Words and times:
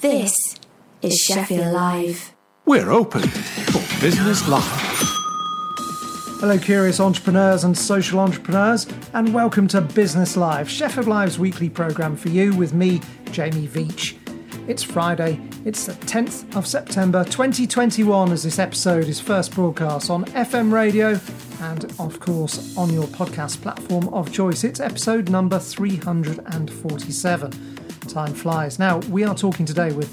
This 0.00 0.56
is 1.02 1.18
Sheffield 1.18 1.74
Live. 1.74 2.34
We're 2.64 2.90
open 2.90 3.20
for 3.20 4.00
business 4.00 4.48
live. 4.48 4.64
Hello, 6.40 6.58
curious 6.58 7.00
entrepreneurs 7.00 7.64
and 7.64 7.76
social 7.76 8.18
entrepreneurs, 8.18 8.86
and 9.12 9.34
welcome 9.34 9.68
to 9.68 9.82
Business 9.82 10.38
Live, 10.38 10.70
Sheffield 10.70 11.06
Live's 11.06 11.38
weekly 11.38 11.68
programme 11.68 12.16
for 12.16 12.30
you 12.30 12.56
with 12.56 12.72
me, 12.72 13.02
Jamie 13.30 13.68
Veitch. 13.68 14.16
It's 14.66 14.82
Friday, 14.82 15.38
it's 15.66 15.84
the 15.84 15.92
10th 15.92 16.56
of 16.56 16.66
September 16.66 17.22
2021 17.22 18.32
as 18.32 18.42
this 18.42 18.58
episode 18.58 19.04
is 19.04 19.20
first 19.20 19.54
broadcast 19.54 20.08
on 20.08 20.24
FM 20.24 20.72
radio 20.72 21.20
and, 21.60 21.84
of 22.00 22.20
course, 22.20 22.74
on 22.78 22.90
your 22.94 23.04
podcast 23.04 23.60
platform 23.60 24.08
of 24.14 24.32
choice. 24.32 24.64
It's 24.64 24.80
episode 24.80 25.28
number 25.28 25.58
347. 25.58 27.79
Time 28.10 28.34
flies. 28.34 28.80
Now, 28.80 28.98
we 29.08 29.22
are 29.22 29.36
talking 29.36 29.64
today 29.64 29.92
with 29.92 30.10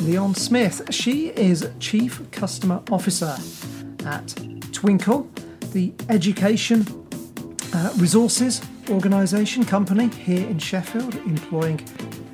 Leon 0.00 0.34
Smith. 0.36 0.80
She 0.88 1.28
is 1.28 1.68
Chief 1.78 2.22
Customer 2.30 2.82
Officer 2.90 3.36
at 4.06 4.26
Twinkl, 4.72 5.28
the 5.72 5.92
education 6.08 6.86
uh, 7.74 7.92
resources 7.98 8.62
organisation 8.88 9.66
company 9.66 10.08
here 10.08 10.48
in 10.48 10.58
Sheffield, 10.58 11.14
employing 11.16 11.82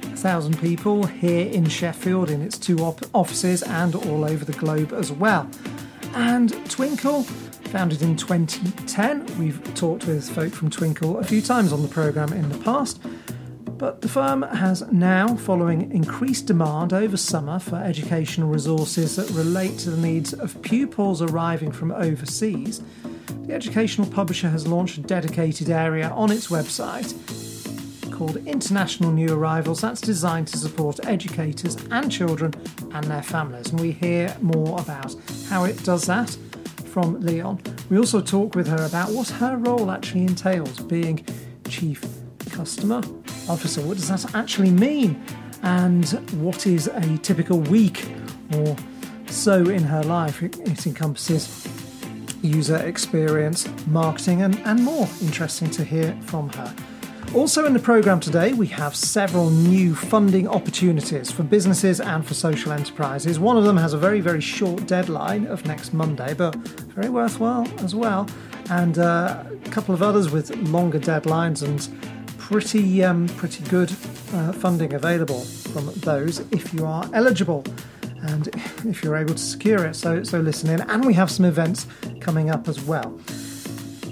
a 0.05 0.17
thousand 0.17 0.61
people 0.61 1.05
here 1.05 1.51
in 1.51 1.69
Sheffield 1.69 2.31
in 2.31 2.41
its 2.41 2.57
two 2.57 2.79
op- 2.79 3.05
offices 3.13 3.65
and 3.65 3.97
all 3.97 4.25
over 4.25 4.45
the 4.45 4.53
globe 4.53 4.93
as 4.93 5.11
well. 5.11 5.51
And 6.15 6.53
Twinkl, 6.69 7.25
founded 7.71 8.03
in 8.03 8.15
2010, 8.17 9.27
we've 9.37 9.75
talked 9.75 10.07
with 10.07 10.31
folk 10.31 10.53
from 10.53 10.71
Twinkl 10.71 11.19
a 11.19 11.25
few 11.25 11.43
times 11.43 11.73
on 11.73 11.83
the 11.83 11.89
programme 11.89 12.33
in 12.33 12.49
the 12.49 12.59
past. 12.59 13.01
But 13.79 14.01
the 14.01 14.09
firm 14.09 14.43
has 14.43 14.91
now, 14.91 15.37
following 15.37 15.93
increased 15.93 16.47
demand 16.47 16.95
over 16.95 17.17
summer 17.17 17.59
for 17.59 17.77
educational 17.77 18.49
resources 18.49 19.17
that 19.17 19.29
relate 19.31 19.79
to 19.81 19.91
the 19.91 20.01
needs 20.01 20.33
of 20.33 20.61
pupils 20.63 21.21
arriving 21.21 21.73
from 21.73 21.93
overseas, 21.93 22.83
the 23.45 23.53
educational 23.53 24.07
publisher 24.09 24.49
has 24.49 24.67
launched 24.67 24.97
a 24.97 25.03
dedicated 25.03 25.69
area 25.69 26.09
on 26.09 26.33
its 26.33 26.47
website 26.47 27.15
called 28.11 28.39
International 28.47 29.13
New 29.13 29.35
Arrivals 29.35 29.83
that's 29.83 30.01
designed 30.01 30.49
to 30.49 30.57
support 30.57 31.05
educators 31.07 31.77
and 31.91 32.11
children 32.11 32.55
and 32.93 33.05
their 33.05 33.23
families. 33.23 33.71
And 33.71 33.81
we 33.81 33.93
hear 33.93 34.35
more 34.41 34.81
about 34.81 35.15
how 35.51 35.65
it 35.65 35.83
does 35.85 36.07
that 36.07 36.31
from 36.87 37.21
Leon. 37.21 37.61
We 37.91 37.99
also 37.99 38.23
talk 38.23 38.55
with 38.55 38.69
her 38.69 38.87
about 38.87 39.11
what 39.11 39.29
her 39.29 39.59
role 39.59 39.91
actually 39.91 40.23
entails 40.23 40.81
being 40.81 41.27
Chief 41.69 42.03
Customer 42.57 43.03
Officer. 43.51 43.83
What 43.83 43.99
does 43.99 44.09
that 44.09 44.35
actually 44.35 44.71
mean? 44.71 45.23
And 45.63 46.09
what 46.41 46.67
is 46.67 46.87
a 46.87 47.19
typical 47.19 47.61
week 47.61 48.09
or 48.55 48.75
so 49.27 49.69
in 49.69 49.83
her 49.83 50.03
life? 50.03 50.43
It, 50.43 50.87
encompasses 50.87 51.69
user 52.43 52.77
experience, 52.77 53.69
marketing, 53.87 54.41
and, 54.43 54.59
and 54.61 54.83
more. 54.83 55.07
Interesting 55.21 55.71
to 55.71 55.85
hear 55.85 56.17
from 56.23 56.49
her. 56.51 56.75
Also, 57.35 57.67
in 57.67 57.75
the 57.75 57.79
programme 57.79 58.21
today, 58.21 58.55
we 58.55 58.69
have 58.69 58.97
several 58.97 59.51
new 59.51 59.95
funding 59.95 60.49
opportunities 60.49 61.31
for 61.31 61.43
businesses 61.43 62.01
and 62.01 62.25
for 62.25 62.35
social 62.35 62.73
enterprises. 62.73 63.39
One 63.39 63.59
of 63.59 63.65
them 63.65 63.77
has 63.77 63.93
a 63.93 63.99
very, 63.99 64.21
very 64.21 64.41
short 64.41 64.87
deadline 64.87 65.47
of 65.47 65.67
next 65.67 65.93
Monday, 65.93 66.33
but 66.33 66.55
very 66.55 67.11
worthwhile 67.11 67.67
as 67.81 67.95
well. 67.95 68.27
And 68.71 68.99
uh, 68.99 69.45
a 69.65 69.71
couple 69.71 69.95
of 69.95 70.03
others 70.03 70.31
with 70.31 70.51
longer 70.57 70.99
deadlines 70.99 71.63
and 71.63 72.16
pretty, 72.47 73.03
um, 73.03 73.27
pretty 73.31 73.65
good 73.65 73.91
uh, 74.33 74.53
funding 74.53 74.95
available 74.95 75.41
from 75.41 75.87
those 75.97 76.39
if 76.53 76.73
you 76.73 76.87
are 76.87 77.11
eligible 77.13 77.65
and 78.23 78.47
if 78.87 79.03
you're 79.03 79.17
able 79.17 79.35
to 79.35 79.43
secure 79.43 79.85
it. 79.85 79.97
So, 79.97 80.23
so 80.23 80.39
listen 80.39 80.71
in. 80.71 80.81
And 80.83 81.05
we 81.05 81.13
have 81.15 81.29
some 81.29 81.45
events 81.45 81.89
coming 82.21 82.49
up 82.49 82.69
as 82.69 82.81
well. 82.81 83.19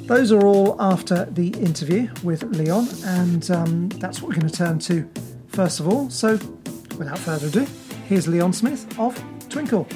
Those 0.06 0.32
are 0.32 0.44
all 0.44 0.74
after 0.82 1.26
the 1.26 1.50
interview 1.50 2.08
with 2.24 2.42
Leon, 2.42 2.88
and 3.04 3.48
um, 3.52 3.88
that's 4.00 4.20
what 4.20 4.30
we're 4.30 4.40
going 4.40 4.50
to 4.50 4.56
turn 4.56 4.78
to 4.80 5.08
first 5.46 5.78
of 5.78 5.88
all. 5.88 6.10
So, 6.10 6.32
without 6.98 7.20
further 7.20 7.46
ado, 7.46 7.66
here's 8.08 8.26
Leon 8.26 8.52
Smith 8.52 8.84
of 8.98 9.14
Twinkl. 9.48 9.86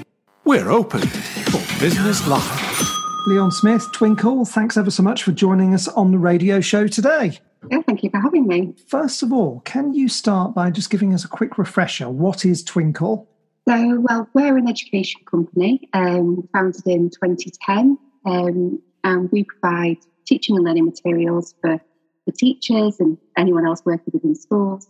We're 0.45 0.71
open 0.71 1.01
for 1.01 1.81
business 1.81 2.27
live. 2.29 2.89
Leon 3.27 3.51
Smith, 3.51 3.85
Twinkl, 3.93 4.49
thanks 4.49 4.77
ever 4.77 4.93
so 4.93 5.03
much 5.03 5.25
for 5.25 5.33
joining 5.33 5.75
us 5.75 5.89
on 5.89 6.13
the 6.13 6.19
radio 6.19 6.61
show 6.61 6.87
today. 6.87 7.39
Yeah, 7.71 7.83
thank 7.83 8.03
you 8.03 8.11
for 8.11 8.21
having 8.21 8.47
me. 8.47 8.75
First 8.87 9.23
of 9.23 9.33
all, 9.33 9.61
can 9.65 9.93
you 9.93 10.09
start 10.09 10.55
by 10.55 10.71
just 10.71 10.91
giving 10.91 11.13
us 11.13 11.25
a 11.25 11.29
quick 11.29 11.59
refresher? 11.59 12.09
What 12.09 12.45
is 12.45 12.65
Twinkl? 12.65 13.27
So, 13.69 14.01
well, 14.01 14.29
we're 14.33 14.57
an 14.57 14.69
education 14.69 15.21
company 15.31 15.89
um, 15.93 16.49
founded 16.53 16.87
in 16.87 17.11
2010. 17.11 17.99
Um, 18.25 18.81
and 19.05 19.31
we 19.31 19.45
provide 19.45 19.99
teaching 20.27 20.57
and 20.57 20.65
learning 20.65 20.87
materials 20.87 21.55
for 21.61 21.81
the 22.27 22.33
teachers 22.33 23.01
and 23.01 23.17
anyone 23.37 23.67
else 23.67 23.83
working 23.85 24.13
within 24.13 24.35
schools, 24.35 24.89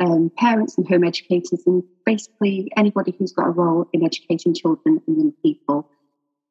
um, 0.00 0.30
parents 0.36 0.76
and 0.76 0.86
home 0.88 1.04
educators, 1.04 1.62
and 1.66 1.82
basically 2.04 2.70
anybody 2.76 3.14
who's 3.16 3.32
got 3.32 3.46
a 3.46 3.50
role 3.50 3.88
in 3.92 4.04
educating 4.04 4.54
children 4.54 5.00
and 5.06 5.16
young 5.16 5.32
people. 5.42 5.88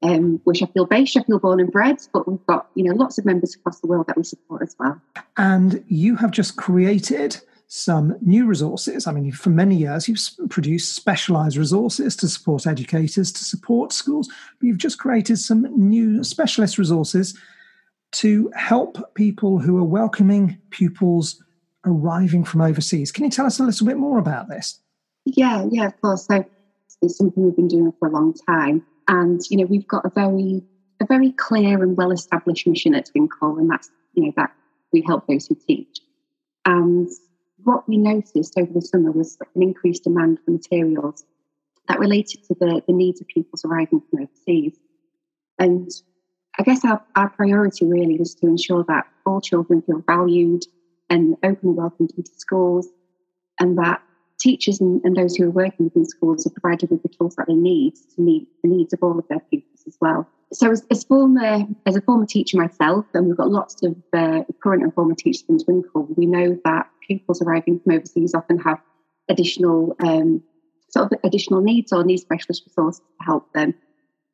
Um, 0.03 0.41
we're 0.45 0.55
Sheffield 0.55 0.89
based, 0.89 1.13
Sheffield 1.13 1.41
born 1.41 1.59
and 1.59 1.71
bred, 1.71 1.97
but 2.13 2.27
we've 2.27 2.45
got 2.47 2.67
you 2.75 2.83
know 2.83 2.95
lots 2.95 3.17
of 3.17 3.25
members 3.25 3.55
across 3.55 3.79
the 3.79 3.87
world 3.87 4.07
that 4.07 4.17
we 4.17 4.23
support 4.23 4.61
as 4.61 4.75
well. 4.79 4.99
And 5.37 5.83
you 5.87 6.15
have 6.15 6.31
just 6.31 6.57
created 6.57 7.39
some 7.67 8.17
new 8.21 8.45
resources. 8.45 9.07
I 9.07 9.13
mean, 9.13 9.31
for 9.31 9.49
many 9.49 9.77
years, 9.77 10.07
you've 10.07 10.19
produced 10.49 10.93
specialized 10.93 11.55
resources 11.55 12.17
to 12.17 12.27
support 12.27 12.67
educators, 12.67 13.31
to 13.31 13.45
support 13.45 13.93
schools, 13.93 14.27
but 14.27 14.67
you've 14.67 14.77
just 14.77 14.99
created 14.99 15.37
some 15.37 15.67
new 15.77 16.21
specialist 16.23 16.77
resources 16.77 17.37
to 18.11 18.51
help 18.57 19.15
people 19.15 19.59
who 19.59 19.77
are 19.77 19.85
welcoming 19.85 20.57
pupils 20.69 21.41
arriving 21.85 22.43
from 22.43 22.59
overseas. 22.59 23.11
Can 23.11 23.23
you 23.23 23.31
tell 23.31 23.45
us 23.45 23.59
a 23.59 23.63
little 23.63 23.87
bit 23.87 23.97
more 23.97 24.19
about 24.19 24.49
this? 24.49 24.79
Yeah, 25.23 25.65
yeah, 25.71 25.85
of 25.85 26.01
course. 26.01 26.25
So 26.25 26.45
it's 27.01 27.17
something 27.17 27.43
we've 27.43 27.55
been 27.55 27.69
doing 27.69 27.93
for 27.99 28.09
a 28.09 28.11
long 28.11 28.33
time. 28.47 28.85
And, 29.11 29.41
you 29.49 29.57
know, 29.57 29.65
we've 29.65 29.87
got 29.87 30.05
a 30.05 30.09
very 30.09 30.63
a 31.01 31.05
very 31.05 31.31
clear 31.33 31.83
and 31.83 31.97
well 31.97 32.11
established 32.11 32.65
mission 32.65 32.95
at 32.95 33.09
Twinkl, 33.09 33.59
and 33.59 33.69
that's, 33.69 33.89
you 34.13 34.23
know, 34.23 34.31
that 34.37 34.51
we 34.93 35.03
help 35.05 35.27
those 35.27 35.47
who 35.47 35.55
teach. 35.55 35.99
And 36.65 37.09
what 37.63 37.89
we 37.89 37.97
noticed 37.97 38.53
over 38.57 38.71
the 38.71 38.81
summer 38.81 39.11
was 39.11 39.37
an 39.55 39.63
increased 39.63 40.05
demand 40.05 40.39
for 40.45 40.51
materials 40.51 41.25
that 41.87 41.99
related 41.99 42.43
to 42.45 42.55
the, 42.59 42.81
the 42.87 42.93
needs 42.93 43.19
of 43.19 43.27
pupils 43.27 43.65
arriving 43.65 44.01
from 44.09 44.23
overseas. 44.23 44.77
And 45.59 45.89
I 46.57 46.63
guess 46.63 46.85
our, 46.85 47.03
our 47.15 47.29
priority 47.29 47.85
really 47.85 48.17
was 48.17 48.35
to 48.35 48.47
ensure 48.47 48.85
that 48.87 49.07
all 49.25 49.41
children 49.41 49.81
feel 49.81 50.03
valued 50.07 50.63
and 51.09 51.35
openly 51.43 51.75
welcomed 51.75 52.11
into 52.15 52.31
schools, 52.37 52.87
and 53.59 53.77
that 53.77 54.01
teachers 54.41 54.81
and, 54.81 55.01
and 55.03 55.15
those 55.15 55.35
who 55.35 55.45
are 55.45 55.51
working 55.51 55.85
within 55.85 56.05
schools 56.05 56.45
are 56.45 56.49
provided 56.49 56.89
with 56.89 57.03
the 57.03 57.09
tools 57.09 57.35
that 57.35 57.47
they 57.47 57.53
need 57.53 57.95
to 58.15 58.21
meet 58.21 58.47
the 58.63 58.69
needs 58.69 58.93
of 58.93 58.99
all 59.01 59.17
of 59.17 59.27
their 59.29 59.39
pupils 59.39 59.83
as 59.87 59.97
well. 60.01 60.27
So, 60.53 60.71
as, 60.71 60.85
as, 60.91 61.03
former, 61.03 61.65
as 61.85 61.95
a 61.95 62.01
former 62.01 62.25
teacher 62.25 62.57
myself, 62.57 63.05
and 63.13 63.27
we've 63.27 63.37
got 63.37 63.49
lots 63.49 63.81
of 63.83 63.95
uh, 64.11 64.43
current 64.61 64.83
and 64.83 64.93
former 64.93 65.15
teachers 65.15 65.45
in 65.47 65.59
Twinkl, 65.59 66.17
we 66.17 66.25
know 66.25 66.59
that 66.65 66.89
pupils 67.07 67.41
arriving 67.41 67.79
from 67.79 67.93
overseas 67.93 68.33
often 68.35 68.57
have 68.59 68.81
additional 69.29 69.95
um, 70.03 70.43
sort 70.89 71.11
of 71.11 71.19
additional 71.23 71.61
needs 71.61 71.93
or 71.93 72.03
need 72.03 72.17
specialist 72.17 72.63
resources 72.65 72.99
to 72.99 73.25
help 73.25 73.53
them. 73.53 73.73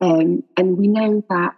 Um, 0.01 0.43
and 0.57 0.77
we 0.77 0.87
know 0.87 1.23
that 1.29 1.55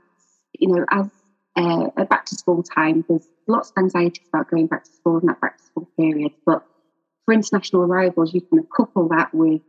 you 0.58 0.70
know 0.70 0.86
as 0.92 1.10
uh, 1.56 2.06
back 2.06 2.26
to 2.26 2.36
school 2.36 2.64
time, 2.64 3.04
there's 3.08 3.28
lots 3.48 3.72
of 3.72 3.78
anxieties 3.78 4.28
about 4.34 4.50
going 4.50 4.68
back 4.68 4.84
to 4.84 4.92
school 4.92 5.18
and 5.18 5.30
that 5.30 5.42
back 5.42 5.58
to 5.58 5.64
school 5.64 5.90
period. 5.98 6.31
But 6.46 6.64
for 7.29 7.34
international 7.34 7.84
arrivals, 7.84 8.34
you 8.34 8.41
can 8.41 8.66
couple 8.75 9.07
that 9.09 9.31
with 9.34 9.62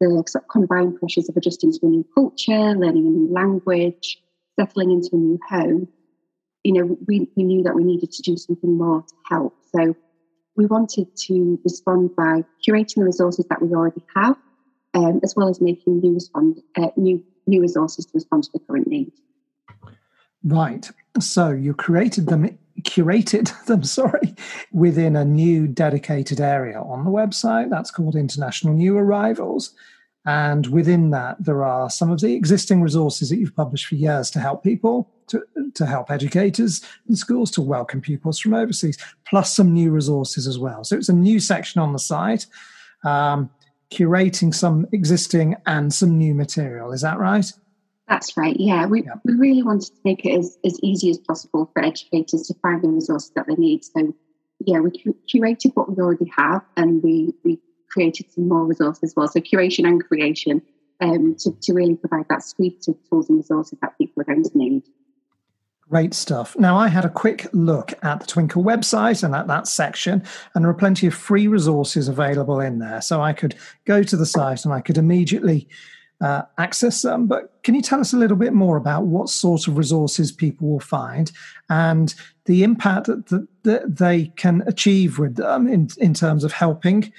the 0.00 0.06
sort 0.26 0.42
of 0.44 0.48
combined 0.48 0.98
pressures 0.98 1.28
of 1.28 1.36
adjusting 1.36 1.70
to 1.70 1.78
a 1.84 1.86
new 1.86 2.04
culture, 2.12 2.74
learning 2.74 3.06
a 3.06 3.10
new 3.10 3.32
language, 3.32 4.20
settling 4.58 4.90
into 4.90 5.10
a 5.12 5.16
new 5.16 5.38
home. 5.48 5.88
You 6.64 6.72
know, 6.72 6.98
we, 7.06 7.28
we 7.36 7.44
knew 7.44 7.62
that 7.62 7.76
we 7.76 7.84
needed 7.84 8.10
to 8.10 8.22
do 8.22 8.36
something 8.36 8.76
more 8.76 9.02
to 9.02 9.14
help. 9.28 9.54
So 9.72 9.94
we 10.56 10.66
wanted 10.66 11.16
to 11.26 11.60
respond 11.62 12.16
by 12.16 12.44
curating 12.66 12.96
the 12.96 13.04
resources 13.04 13.46
that 13.48 13.62
we 13.62 13.68
already 13.68 14.02
have, 14.16 14.36
um, 14.94 15.20
as 15.22 15.34
well 15.36 15.48
as 15.48 15.60
making 15.60 16.00
new, 16.00 16.14
respond, 16.14 16.60
uh, 16.76 16.88
new, 16.96 17.22
new 17.46 17.60
resources 17.60 18.06
to 18.06 18.10
respond 18.14 18.42
to 18.44 18.50
the 18.54 18.58
current 18.58 18.88
need. 18.88 19.12
Right. 20.42 20.90
So 21.20 21.50
you 21.50 21.74
created 21.74 22.26
them, 22.26 22.58
curated 22.82 23.52
them, 23.66 23.84
sorry, 23.84 24.34
within 24.72 25.16
a 25.16 25.24
new 25.24 25.66
dedicated 25.66 26.40
area 26.40 26.80
on 26.80 27.04
the 27.04 27.10
website. 27.10 27.70
That's 27.70 27.90
called 27.90 28.16
International 28.16 28.74
New 28.74 28.96
Arrivals. 28.96 29.74
And 30.26 30.66
within 30.66 31.10
that, 31.10 31.42
there 31.42 31.64
are 31.64 31.88
some 31.88 32.10
of 32.10 32.20
the 32.20 32.34
existing 32.34 32.82
resources 32.82 33.30
that 33.30 33.38
you've 33.38 33.56
published 33.56 33.86
for 33.86 33.94
years 33.94 34.30
to 34.32 34.40
help 34.40 34.62
people, 34.62 35.10
to, 35.28 35.42
to 35.74 35.86
help 35.86 36.10
educators 36.10 36.84
and 37.06 37.16
schools 37.16 37.50
to 37.52 37.62
welcome 37.62 38.00
pupils 38.00 38.38
from 38.38 38.52
overseas, 38.52 38.98
plus 39.26 39.54
some 39.54 39.72
new 39.72 39.90
resources 39.90 40.46
as 40.46 40.58
well. 40.58 40.84
So 40.84 40.96
it's 40.96 41.08
a 41.08 41.14
new 41.14 41.40
section 41.40 41.80
on 41.80 41.92
the 41.92 41.98
site. 41.98 42.46
Um, 43.04 43.50
curating 43.90 44.54
some 44.54 44.86
existing 44.92 45.56
and 45.66 45.92
some 45.92 46.18
new 46.18 46.34
material. 46.34 46.92
Is 46.92 47.00
that 47.00 47.18
right? 47.18 47.50
That's 48.08 48.36
right. 48.36 48.56
Yeah, 48.58 48.86
we, 48.86 49.02
yeah. 49.02 49.14
we 49.24 49.34
really 49.34 49.62
wanted 49.62 49.88
to 49.88 50.00
make 50.04 50.24
it 50.24 50.38
as, 50.38 50.58
as 50.64 50.78
easy 50.82 51.10
as 51.10 51.18
possible 51.18 51.70
for 51.72 51.84
educators 51.84 52.46
to 52.46 52.54
find 52.62 52.82
the 52.82 52.88
resources 52.88 53.30
that 53.36 53.46
they 53.46 53.54
need. 53.54 53.84
So, 53.84 54.14
yeah, 54.60 54.80
we 54.80 54.90
curated 55.32 55.72
what 55.74 55.90
we 55.90 56.02
already 56.02 56.30
have 56.36 56.62
and 56.76 57.02
we, 57.02 57.34
we 57.44 57.60
created 57.90 58.32
some 58.32 58.48
more 58.48 58.64
resources 58.64 59.10
as 59.10 59.14
well. 59.14 59.28
So, 59.28 59.40
curation 59.40 59.86
and 59.86 60.02
creation 60.02 60.62
um, 61.00 61.36
to, 61.40 61.52
to 61.62 61.72
really 61.74 61.96
provide 61.96 62.26
that 62.30 62.42
suite 62.42 62.86
of 62.88 62.96
tools 63.10 63.28
and 63.28 63.38
resources 63.38 63.78
that 63.82 63.98
people 63.98 64.22
are 64.22 64.24
going 64.24 64.44
to 64.44 64.58
need. 64.58 64.84
Great 65.90 66.12
stuff. 66.12 66.56
Now, 66.58 66.76
I 66.76 66.88
had 66.88 67.04
a 67.04 67.10
quick 67.10 67.46
look 67.52 67.92
at 68.02 68.20
the 68.20 68.26
Twinkl 68.26 68.62
website 68.62 69.22
and 69.22 69.34
at 69.34 69.46
that 69.46 69.66
section, 69.66 70.22
and 70.54 70.64
there 70.64 70.70
are 70.70 70.74
plenty 70.74 71.06
of 71.06 71.14
free 71.14 71.46
resources 71.46 72.08
available 72.08 72.60
in 72.60 72.78
there. 72.78 73.00
So 73.00 73.22
I 73.22 73.32
could 73.32 73.54
go 73.86 74.02
to 74.02 74.16
the 74.16 74.26
site 74.26 74.64
and 74.64 74.74
I 74.74 74.82
could 74.82 74.98
immediately 74.98 75.66
uh, 76.20 76.42
access 76.56 77.02
them. 77.02 77.26
But 77.26 77.52
can 77.62 77.74
you 77.74 77.82
tell 77.82 78.00
us 78.00 78.12
a 78.12 78.16
little 78.16 78.36
bit 78.36 78.52
more 78.52 78.76
about 78.76 79.04
what 79.04 79.28
sort 79.28 79.68
of 79.68 79.78
resources 79.78 80.32
people 80.32 80.68
will 80.68 80.80
find 80.80 81.30
and 81.68 82.14
the 82.46 82.62
impact 82.62 83.06
that, 83.06 83.46
that 83.62 83.96
they 83.96 84.26
can 84.36 84.62
achieve 84.66 85.18
with 85.18 85.36
them 85.36 85.68
in, 85.68 85.88
in 85.98 86.14
terms 86.14 86.44
of 86.44 86.52
helping 86.52 87.12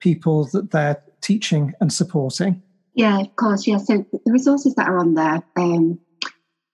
people 0.00 0.46
that 0.52 0.70
they're 0.70 1.02
teaching 1.20 1.72
and 1.80 1.92
supporting? 1.92 2.62
Yeah, 2.94 3.20
of 3.20 3.36
course. 3.36 3.66
Yeah. 3.66 3.78
So 3.78 4.04
the 4.12 4.32
resources 4.32 4.74
that 4.74 4.88
are 4.88 4.98
on 4.98 5.14
there 5.14 5.42
um, 5.56 5.98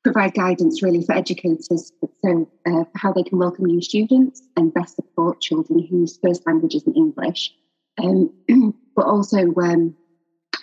provide 0.02 0.34
guidance 0.34 0.82
really 0.82 1.02
for 1.02 1.14
educators, 1.14 1.92
so 2.24 2.50
uh, 2.66 2.84
how 2.96 3.12
they 3.12 3.22
can 3.22 3.38
welcome 3.38 3.66
new 3.66 3.80
students 3.80 4.42
and 4.56 4.74
best 4.74 4.96
support 4.96 5.40
children 5.40 5.86
whose 5.88 6.18
first 6.24 6.44
language 6.46 6.74
isn't 6.74 6.96
English, 6.96 7.54
um, 8.02 8.32
but 8.96 9.06
also 9.06 9.54
um, 9.62 9.94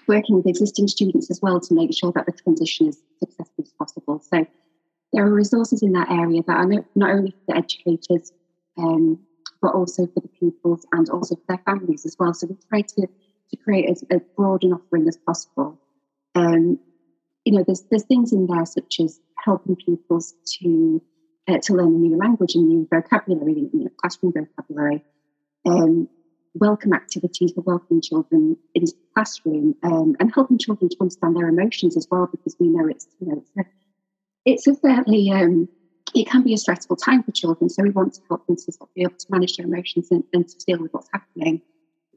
working 0.07 0.35
with 0.35 0.47
existing 0.47 0.87
students 0.87 1.29
as 1.29 1.41
well 1.41 1.59
to 1.59 1.73
make 1.73 1.93
sure 1.93 2.11
that 2.13 2.25
the 2.25 2.31
transition 2.31 2.87
is 2.87 3.01
successful 3.19 3.63
as 3.63 3.73
possible. 3.77 4.19
So 4.19 4.45
there 5.13 5.25
are 5.25 5.31
resources 5.31 5.81
in 5.81 5.93
that 5.93 6.11
area 6.11 6.41
that 6.47 6.57
are 6.57 6.67
not 6.95 7.11
only 7.11 7.31
for 7.31 7.43
the 7.47 7.57
educators, 7.57 8.31
um, 8.77 9.19
but 9.61 9.73
also 9.73 10.05
for 10.07 10.19
the 10.19 10.27
pupils 10.27 10.85
and 10.91 11.09
also 11.09 11.35
for 11.35 11.43
their 11.49 11.61
families 11.65 12.05
as 12.05 12.15
well. 12.19 12.33
So 12.33 12.47
we 12.47 12.57
try 12.69 12.81
to 12.81 13.07
to 13.51 13.57
create 13.57 13.89
as, 13.89 14.03
as 14.09 14.21
broad 14.35 14.63
an 14.63 14.73
offering 14.73 15.07
as 15.07 15.17
possible. 15.17 15.79
Um, 16.33 16.79
you 17.43 17.53
know, 17.53 17.63
there's 17.65 17.83
there's 17.89 18.03
things 18.03 18.33
in 18.33 18.47
there 18.47 18.65
such 18.65 18.99
as 18.99 19.19
helping 19.43 19.75
pupils 19.75 20.33
to 20.59 21.01
uh, 21.47 21.59
to 21.59 21.73
learn 21.73 21.93
a 21.95 21.97
new 21.97 22.17
language 22.17 22.55
and 22.55 22.67
new 22.67 22.87
vocabulary, 22.91 23.69
you 23.71 23.83
know, 23.85 23.89
classroom 24.01 24.33
vocabulary, 24.33 25.03
um, 25.65 26.09
welcome 26.55 26.93
activities 26.93 27.51
for 27.53 27.61
welcoming 27.61 28.01
children 28.01 28.57
into 28.73 28.93
the 28.93 29.07
classroom, 29.13 29.75
um, 29.83 30.15
and 30.19 30.33
helping 30.33 30.57
children 30.57 30.89
to 30.89 30.97
understand 30.99 31.35
their 31.35 31.47
emotions 31.47 31.95
as 31.97 32.07
well, 32.09 32.27
because 32.31 32.55
we 32.59 32.67
know 32.69 32.87
it's 32.87 33.07
you 33.19 33.27
know 33.27 33.37
it's 33.37 33.51
a, 33.57 33.63
it's 34.45 34.67
a 34.67 34.75
fairly 34.75 35.31
um, 35.31 35.67
it 36.13 36.27
can 36.27 36.43
be 36.43 36.53
a 36.53 36.57
stressful 36.57 36.95
time 36.95 37.23
for 37.23 37.31
children, 37.31 37.69
so 37.69 37.83
we 37.83 37.89
want 37.89 38.13
to 38.13 38.21
help 38.29 38.45
them 38.47 38.55
to 38.55 38.71
sort 38.71 38.89
of 38.89 38.93
be 38.93 39.01
able 39.01 39.15
to 39.17 39.27
manage 39.29 39.57
their 39.57 39.65
emotions 39.65 40.07
and, 40.11 40.23
and 40.33 40.47
to 40.47 40.57
deal 40.65 40.79
with 40.79 40.93
what's 40.93 41.09
happening. 41.11 41.61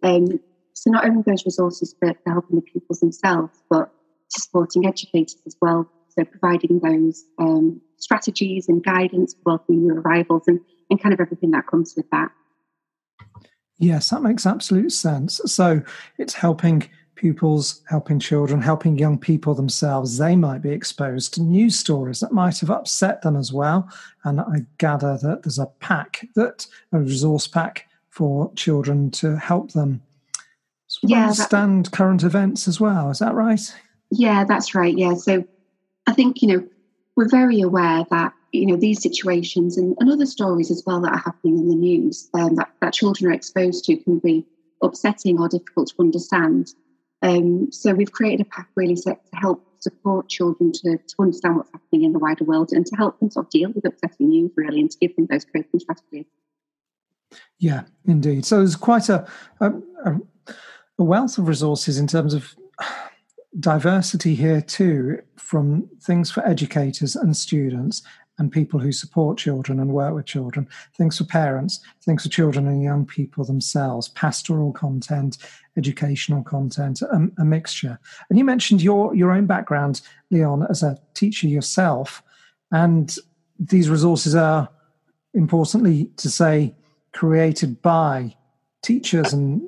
Um, 0.02 0.40
so 0.74 0.90
not 0.90 1.04
only 1.04 1.22
those 1.26 1.44
resources 1.44 1.94
for, 1.98 2.14
for 2.22 2.32
helping 2.32 2.56
the 2.56 2.62
pupils 2.62 3.00
themselves, 3.00 3.58
but 3.68 3.90
to 4.30 4.40
supporting 4.40 4.86
educators 4.86 5.36
as 5.46 5.56
well. 5.60 5.90
So 6.10 6.24
providing 6.24 6.80
those 6.80 7.24
um, 7.38 7.80
strategies 7.96 8.68
and 8.68 8.82
guidance 8.82 9.34
for 9.34 9.40
welcoming 9.52 9.82
new 9.82 9.94
arrivals 9.94 10.44
and, 10.46 10.60
and 10.90 11.00
kind 11.02 11.12
of 11.12 11.20
everything 11.20 11.50
that 11.52 11.66
comes 11.66 11.94
with 11.96 12.08
that. 12.10 12.30
Yes, 13.78 14.10
that 14.10 14.22
makes 14.22 14.46
absolute 14.46 14.92
sense. 14.92 15.40
So 15.46 15.82
it's 16.18 16.34
helping 16.34 16.88
pupils, 17.14 17.82
helping 17.88 18.20
children, 18.20 18.60
helping 18.60 18.96
young 18.98 19.18
people 19.18 19.54
themselves. 19.54 20.18
They 20.18 20.36
might 20.36 20.62
be 20.62 20.70
exposed 20.70 21.34
to 21.34 21.42
news 21.42 21.78
stories 21.78 22.20
that 22.20 22.32
might 22.32 22.58
have 22.60 22.70
upset 22.70 23.22
them 23.22 23.36
as 23.36 23.52
well. 23.52 23.88
And 24.24 24.40
I 24.40 24.66
gather 24.78 25.18
that 25.22 25.42
there's 25.42 25.58
a 25.58 25.66
pack 25.80 26.26
that 26.34 26.66
a 26.92 26.98
resource 27.00 27.46
pack 27.46 27.86
for 28.10 28.52
children 28.54 29.10
to 29.12 29.36
help 29.36 29.72
them 29.72 30.02
yeah, 31.02 31.28
understand 31.28 31.86
that, 31.86 31.92
current 31.92 32.22
events 32.22 32.66
as 32.66 32.80
well. 32.80 33.10
Is 33.10 33.18
that 33.18 33.34
right? 33.34 33.60
Yeah, 34.10 34.44
that's 34.44 34.74
right. 34.74 34.96
Yeah. 34.96 35.14
So 35.14 35.44
I 36.06 36.12
think, 36.12 36.40
you 36.40 36.48
know, 36.48 36.68
we're 37.16 37.28
very 37.28 37.60
aware 37.60 38.04
that, 38.10 38.32
you 38.52 38.66
know, 38.66 38.76
these 38.76 39.02
situations 39.02 39.76
and, 39.76 39.96
and 40.00 40.10
other 40.10 40.26
stories 40.26 40.70
as 40.70 40.82
well 40.86 41.00
that 41.00 41.12
are 41.12 41.18
happening 41.18 41.58
in 41.58 41.68
the 41.68 41.74
news 41.74 42.28
um, 42.34 42.54
that, 42.56 42.70
that 42.80 42.92
children 42.92 43.30
are 43.30 43.34
exposed 43.34 43.84
to 43.84 43.96
can 43.96 44.18
be 44.18 44.46
upsetting 44.82 45.40
or 45.40 45.48
difficult 45.48 45.88
to 45.88 45.94
understand. 46.00 46.68
Um, 47.22 47.70
so 47.72 47.92
we've 47.92 48.12
created 48.12 48.46
a 48.46 48.48
pack 48.48 48.68
really 48.74 48.96
set 48.96 49.24
to 49.30 49.36
help 49.36 49.64
support 49.80 50.28
children 50.28 50.72
to, 50.72 50.98
to 50.98 51.14
understand 51.18 51.56
what's 51.56 51.70
happening 51.72 52.04
in 52.04 52.12
the 52.12 52.18
wider 52.18 52.44
world 52.44 52.70
and 52.72 52.86
to 52.86 52.96
help 52.96 53.18
them 53.18 53.30
sort 53.30 53.46
of 53.46 53.50
deal 53.50 53.70
with 53.72 53.84
upsetting 53.84 54.28
news 54.28 54.52
really 54.56 54.80
and 54.80 54.90
to 54.90 54.98
give 54.98 55.14
them 55.16 55.26
those 55.30 55.44
coping 55.44 55.80
strategies. 55.80 56.26
Yeah, 57.58 57.82
indeed. 58.06 58.46
So 58.46 58.58
there's 58.58 58.76
quite 58.76 59.08
a, 59.08 59.28
a 59.60 60.14
a 60.98 61.04
wealth 61.04 61.38
of 61.38 61.48
resources 61.48 61.98
in 61.98 62.06
terms 62.06 62.34
of 62.34 62.54
diversity 63.60 64.34
here 64.34 64.60
too, 64.60 65.22
from 65.36 65.88
things 66.02 66.30
for 66.30 66.46
educators 66.46 67.16
and 67.16 67.36
students 67.36 68.02
and 68.38 68.52
people 68.52 68.80
who 68.80 68.92
support 68.92 69.38
children 69.38 69.80
and 69.80 69.92
work 69.92 70.14
with 70.14 70.26
children, 70.26 70.68
things 70.94 71.18
for 71.18 71.24
parents, 71.24 71.80
things 72.02 72.22
for 72.22 72.28
children 72.28 72.66
and 72.66 72.82
young 72.82 73.04
people 73.04 73.44
themselves, 73.44 74.08
pastoral 74.08 74.72
content, 74.72 75.38
educational 75.76 76.42
content, 76.42 77.02
a, 77.02 77.28
a 77.38 77.44
mixture. 77.44 77.98
And 78.30 78.38
you 78.38 78.44
mentioned 78.44 78.82
your 78.82 79.14
your 79.14 79.32
own 79.32 79.46
background, 79.46 80.00
Leon, 80.30 80.66
as 80.70 80.82
a 80.82 80.98
teacher 81.14 81.46
yourself, 81.46 82.22
and 82.70 83.14
these 83.58 83.90
resources 83.90 84.34
are 84.34 84.68
importantly 85.34 86.10
to 86.16 86.30
say 86.30 86.74
created 87.12 87.82
by 87.82 88.34
teachers 88.82 89.32
and 89.32 89.62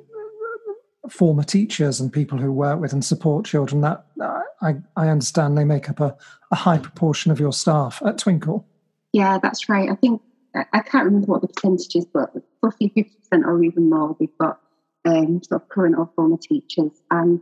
former 1.11 1.43
teachers 1.43 2.01
and 2.01 2.13
people 2.13 2.39
who 2.39 2.53
work 2.53 2.81
with 2.81 2.93
and 2.93 3.05
support 3.05 3.45
children 3.45 3.81
that 3.83 4.05
uh, 4.21 4.41
I, 4.63 4.77
I 4.97 5.09
understand 5.09 5.57
they 5.57 5.65
make 5.65 5.89
up 5.91 6.01
a, 6.01 6.17
a 6.51 6.57
high 6.57 6.79
proportion 6.79 7.31
of 7.31 7.41
your 7.41 7.53
staff 7.53 8.03
at 8.05 8.17
Twinkl. 8.19 8.65
Yeah, 9.13 9.39
that's 9.43 9.69
right. 9.69 9.91
I 9.91 9.95
think 9.97 10.23
I 10.55 10.81
can't 10.81 11.05
remember 11.05 11.29
what 11.29 11.43
the 11.43 11.49
percentage 11.49 11.95
is, 11.95 12.07
but 12.07 12.31
roughly 12.63 12.93
50% 12.97 13.45
or 13.45 13.63
even 13.63 13.89
more, 13.89 14.17
we've 14.19 14.37
got 14.39 14.61
um, 15.05 15.43
sort 15.43 15.63
of 15.63 15.69
current 15.69 15.97
or 15.97 16.11
former 16.17 16.37
teachers. 16.37 16.93
And, 17.11 17.41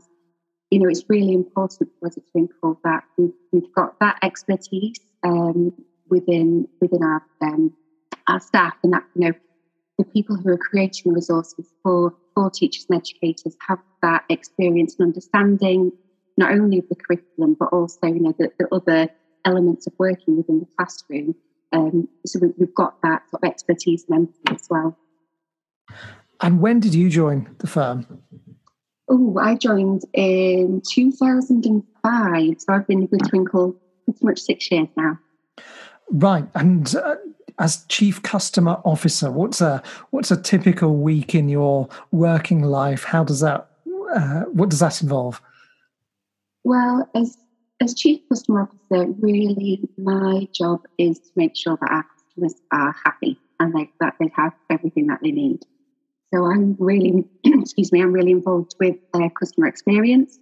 you 0.70 0.78
know, 0.78 0.88
it's 0.88 1.04
really 1.08 1.32
important 1.32 1.90
for 1.98 2.06
us 2.06 2.16
at 2.16 2.24
Twinkl 2.34 2.78
that 2.84 3.04
we've, 3.16 3.32
we've 3.52 3.72
got 3.74 3.98
that 4.00 4.18
expertise 4.22 4.96
um, 5.22 5.72
within 6.10 6.68
within 6.80 7.02
our 7.02 7.22
um, 7.42 7.72
our 8.28 8.40
staff 8.40 8.74
and 8.82 8.92
that, 8.92 9.04
you 9.14 9.26
know, 9.26 9.32
the 9.98 10.04
people 10.04 10.36
who 10.36 10.50
are 10.50 10.58
creating 10.58 11.12
resources 11.12 11.72
for, 11.82 12.14
for 12.38 12.50
teachers 12.50 12.86
and 12.88 13.00
educators 13.00 13.56
have 13.66 13.80
that 14.00 14.22
experience 14.28 14.94
and 14.96 15.08
understanding 15.08 15.90
not 16.36 16.52
only 16.52 16.78
of 16.78 16.88
the 16.88 16.94
curriculum 16.94 17.56
but 17.58 17.68
also 17.72 18.06
you 18.06 18.20
know 18.20 18.32
the, 18.38 18.48
the 18.60 18.68
other 18.72 19.08
elements 19.44 19.88
of 19.88 19.92
working 19.98 20.36
within 20.36 20.60
the 20.60 20.66
classroom. 20.76 21.34
Um, 21.72 22.08
so 22.24 22.38
we, 22.40 22.52
have 22.60 22.74
got 22.74 23.02
that 23.02 23.28
sort 23.30 23.42
of 23.42 23.50
expertise 23.50 24.04
and 24.08 24.28
empathy 24.28 24.54
as 24.54 24.68
well. 24.70 24.96
And 26.40 26.60
when 26.60 26.80
did 26.80 26.94
you 26.94 27.10
join 27.10 27.56
the 27.58 27.66
firm? 27.66 28.22
Oh, 29.08 29.36
I 29.40 29.56
joined 29.56 30.02
in 30.12 30.82
2005. 30.88 32.54
So 32.60 32.72
I've 32.72 32.86
been 32.86 33.08
with 33.10 33.22
Twinkl 33.22 33.74
pretty 34.04 34.24
much 34.24 34.38
six 34.38 34.70
years 34.70 34.88
now. 34.96 35.18
Right. 36.10 36.46
And 36.54 36.94
uh, 36.94 37.16
as 37.58 37.84
chief 37.86 38.22
customer 38.22 38.80
officer, 38.84 39.30
what's 39.30 39.60
a 39.60 39.82
what's 40.10 40.30
a 40.30 40.40
typical 40.40 40.96
week 40.96 41.34
in 41.34 41.48
your 41.48 41.88
working 42.10 42.62
life? 42.62 43.04
How 43.04 43.24
does 43.24 43.40
that 43.40 43.68
uh, 44.14 44.42
what 44.52 44.70
does 44.70 44.80
that 44.80 45.02
involve? 45.02 45.40
Well, 46.64 47.08
as 47.14 47.36
as 47.80 47.94
chief 47.94 48.20
customer 48.28 48.62
officer, 48.62 49.12
really 49.20 49.88
my 49.96 50.48
job 50.52 50.84
is 50.98 51.18
to 51.18 51.30
make 51.36 51.56
sure 51.56 51.78
that 51.80 51.90
our 51.90 52.04
customers 52.14 52.54
are 52.72 52.94
happy 53.04 53.38
and 53.60 53.74
that 54.00 54.14
they 54.20 54.30
have 54.34 54.52
everything 54.70 55.08
that 55.08 55.20
they 55.22 55.30
need. 55.30 55.64
So 56.32 56.44
I'm 56.44 56.76
really, 56.78 57.24
excuse 57.44 57.92
me, 57.92 58.02
I'm 58.02 58.12
really 58.12 58.32
involved 58.32 58.74
with 58.78 58.96
their 59.14 59.30
customer 59.30 59.66
experience. 59.66 60.38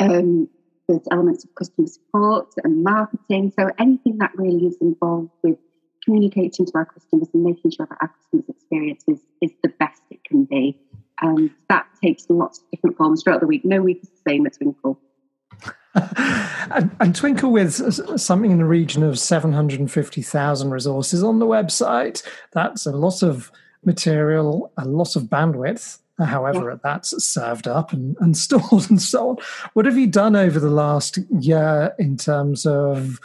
Um, 0.00 0.48
there's 0.88 1.02
elements 1.10 1.44
of 1.44 1.54
customer 1.54 1.88
support 1.88 2.52
and 2.62 2.84
marketing. 2.84 3.52
So 3.58 3.70
anything 3.78 4.18
that 4.18 4.32
really 4.36 4.66
is 4.66 4.76
involved 4.80 5.30
with 5.42 5.58
communicating 6.04 6.66
to 6.66 6.72
our 6.74 6.84
customers 6.84 7.28
and 7.32 7.42
making 7.42 7.70
sure 7.70 7.86
that 7.86 7.98
our 8.00 8.08
customers' 8.08 8.48
experience 8.48 9.04
is, 9.08 9.20
is 9.40 9.50
the 9.62 9.68
best 9.68 10.02
it 10.10 10.22
can 10.24 10.44
be. 10.44 10.78
And 11.20 11.50
that 11.68 11.86
takes 12.02 12.26
lots 12.28 12.58
of 12.58 12.70
different 12.70 12.96
forms 12.96 13.22
throughout 13.22 13.40
the 13.40 13.46
week. 13.46 13.64
No 13.64 13.80
week 13.82 14.00
is 14.02 14.08
the 14.10 14.30
same 14.30 14.46
at 14.46 14.58
Twinkl. 14.58 14.96
and, 15.94 16.90
and, 17.00 17.14
Twinkl 17.14 17.52
with 17.52 18.20
something 18.20 18.50
in 18.50 18.58
the 18.58 18.64
region 18.64 19.04
of 19.04 19.18
750,000 19.18 20.70
resources 20.70 21.22
on 21.22 21.38
the 21.38 21.46
website. 21.46 22.26
That's 22.52 22.84
a 22.84 22.90
lot 22.90 23.22
of 23.22 23.52
material, 23.84 24.72
a 24.76 24.84
lot 24.84 25.14
of 25.14 25.24
bandwidth. 25.24 25.98
however 26.18 26.70
yeah. 26.70 26.78
that's 26.82 27.24
served 27.24 27.68
up 27.68 27.92
and, 27.92 28.16
and 28.20 28.36
stored 28.36 28.90
and 28.90 29.00
so 29.00 29.30
on. 29.30 29.36
What 29.74 29.86
have 29.86 29.96
you 29.96 30.08
done 30.08 30.34
over 30.34 30.58
the 30.58 30.70
last 30.70 31.18
year 31.30 31.94
in 31.98 32.16
terms 32.16 32.66
of 32.66 33.20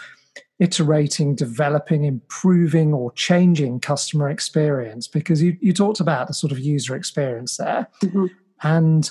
iterating, 0.59 1.35
developing, 1.35 2.03
improving, 2.03 2.93
or 2.93 3.11
changing 3.13 3.79
customer 3.79 4.29
experience? 4.29 5.07
Because 5.07 5.41
you, 5.41 5.57
you 5.61 5.73
talked 5.73 5.99
about 5.99 6.27
the 6.27 6.33
sort 6.33 6.51
of 6.51 6.59
user 6.59 6.95
experience 6.95 7.57
there. 7.57 7.87
Mm-hmm. 8.03 8.25
And 8.61 9.09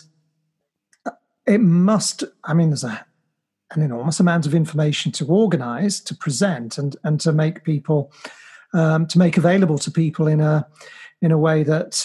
it 1.46 1.58
must, 1.58 2.24
I 2.44 2.52
mean, 2.52 2.68
there's 2.68 2.84
a, 2.84 3.04
an 3.72 3.82
enormous 3.82 4.20
amount 4.20 4.46
of 4.46 4.54
information 4.54 5.10
to 5.12 5.26
organize, 5.26 6.00
to 6.00 6.14
present, 6.14 6.78
and, 6.78 6.96
and 7.02 7.20
to 7.20 7.32
make 7.32 7.64
people, 7.64 8.12
um, 8.74 9.06
to 9.06 9.18
make 9.18 9.36
available 9.38 9.78
to 9.78 9.90
people 9.90 10.26
in 10.26 10.40
a, 10.40 10.66
in 11.22 11.32
a 11.32 11.38
way 11.38 11.62
that 11.62 12.04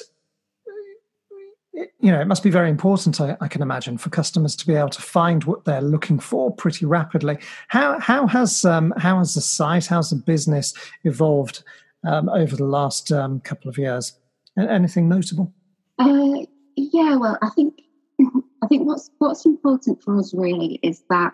you 2.00 2.12
know, 2.12 2.20
it 2.20 2.28
must 2.28 2.44
be 2.44 2.50
very 2.50 2.70
important, 2.70 3.20
I, 3.22 3.38
I, 3.42 3.48
can 3.48 3.62
imagine, 3.62 3.98
for 3.98 4.10
customers 4.10 4.56
to 4.58 4.68
be 4.68 4.75
able 4.75 4.90
to 4.90 5.02
find 5.02 5.44
what 5.44 5.66
they're 5.66 5.82
looking 5.82 6.20
for 6.20 6.54
pretty 6.54 6.86
rapidly. 6.86 7.38
How 7.68 8.00
how 8.00 8.28
has 8.28 8.66
um, 8.66 8.94
how 8.98 9.20
has 9.20 9.36
the 9.36 9.42
site, 9.42 9.88
how's 9.88 10.10
the 10.10 10.16
business 10.16 10.74
evolved 11.04 11.63
um, 12.06 12.30
over 12.30 12.56
the 12.56 12.66
last 12.66 13.12
um, 13.12 13.40
couple 13.42 13.70
of 13.70 13.78
years? 13.78 14.13
Anything 14.58 15.10
notable? 15.10 15.54
Uh, 16.00 16.46
yeah, 16.75 17.16
well, 17.16 17.38
I 17.42 17.50
think 17.50 17.82
I 18.63 18.68
think 18.68 18.88
what's 18.88 19.10
what's 19.20 19.46
important 19.46 20.02
for 20.04 20.18
us 20.18 20.34
really 20.34 20.80
is 20.84 21.04
that 21.10 21.34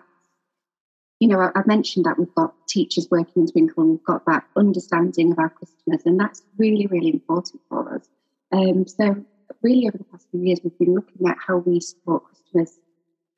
you 1.18 1.28
know 1.28 1.40
I, 1.40 1.50
I 1.54 1.62
mentioned 1.66 2.06
that 2.06 2.18
we've 2.18 2.34
got 2.34 2.54
teachers 2.68 3.08
working 3.10 3.42
in 3.42 3.48
Twinkl, 3.48 3.78
and 3.78 3.90
we've 3.90 4.04
got 4.04 4.24
that 4.26 4.44
understanding 4.56 5.32
of 5.32 5.38
our 5.38 5.50
customers, 5.50 6.02
and 6.04 6.18
that's 6.18 6.42
really 6.56 6.86
really 6.86 7.08
important 7.08 7.60
for 7.68 7.96
us. 7.96 8.08
Um, 8.52 8.86
so 8.86 9.24
really 9.62 9.86
over 9.86 9.98
the 9.98 10.04
past 10.04 10.26
few 10.30 10.42
years, 10.42 10.60
we've 10.62 10.78
been 10.78 10.94
looking 10.94 11.26
at 11.28 11.36
how 11.46 11.58
we 11.58 11.80
support 11.80 12.24
customers 12.28 12.78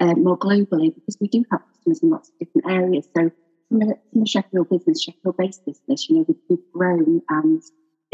uh, 0.01 0.15
more 0.15 0.39
globally 0.39 0.95
because 0.95 1.17
we 1.21 1.29
do 1.29 1.45
have 1.51 1.61
customers 1.73 2.01
in 2.03 2.11
lots 2.11 2.31
of 2.31 2.39
different 2.39 2.71
areas. 2.71 3.09
So 3.17 3.31
from 3.69 3.83
a, 3.83 3.87
from 4.13 4.23
a 4.23 4.27
Sheffield 4.27 4.69
business, 4.71 5.03
Sheffield 5.03 5.37
based 5.37 5.65
business, 5.65 6.09
you 6.09 6.17
know, 6.17 6.25
we've, 6.29 6.37
we've 6.49 6.73
grown 6.73 7.23
and 7.29 7.63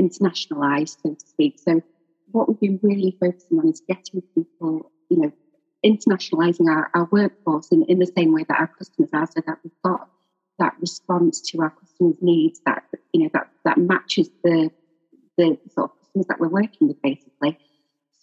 internationalized, 0.01 0.97
so 1.03 1.15
to 1.15 1.27
speak. 1.27 1.59
So 1.59 1.83
what 2.33 2.49
we've 2.49 2.61
been 2.61 2.81
really 2.83 3.17
focusing 3.21 3.59
on 3.59 3.69
is 3.69 3.83
getting 3.89 4.23
people, 4.35 4.91
you 5.11 5.19
know, 5.19 5.33
internationalizing 5.85 6.69
our, 6.69 6.91
our 6.95 7.09
workforce 7.11 7.69
in, 7.71 7.85
in 7.85 7.99
the 7.99 8.13
same 8.17 8.33
way 8.33 8.45
that 8.49 8.59
our 8.59 8.67
customers 8.67 9.11
are, 9.13 9.27
so 9.27 9.41
that 9.47 9.59
we've 9.63 9.73
got 9.85 10.09
that 10.59 10.75
response 10.81 11.41
to 11.41 11.61
our 11.61 11.71
customers' 11.71 12.17
needs 12.21 12.61
that 12.67 12.83
you 13.13 13.23
know 13.23 13.31
that 13.33 13.49
that 13.65 13.79
matches 13.79 14.29
the 14.43 14.71
the 15.37 15.57
sort 15.73 15.91
of 15.91 15.99
customers 16.01 16.27
that 16.27 16.41
we're 16.41 16.49
working 16.49 16.89
with 16.89 17.01
basically. 17.03 17.59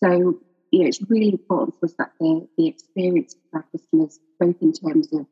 So, 0.03 0.39
you 0.71 0.79
know, 0.79 0.87
it's 0.87 1.01
really 1.09 1.29
important 1.29 1.75
for 1.79 1.85
us 1.85 1.93
that 1.97 2.11
the, 2.19 2.47
the 2.57 2.67
experience 2.67 3.35
of 3.35 3.41
our 3.53 3.65
customers, 3.71 4.19
both 4.39 4.55
in 4.61 4.73
terms 4.73 5.11
of 5.13 5.25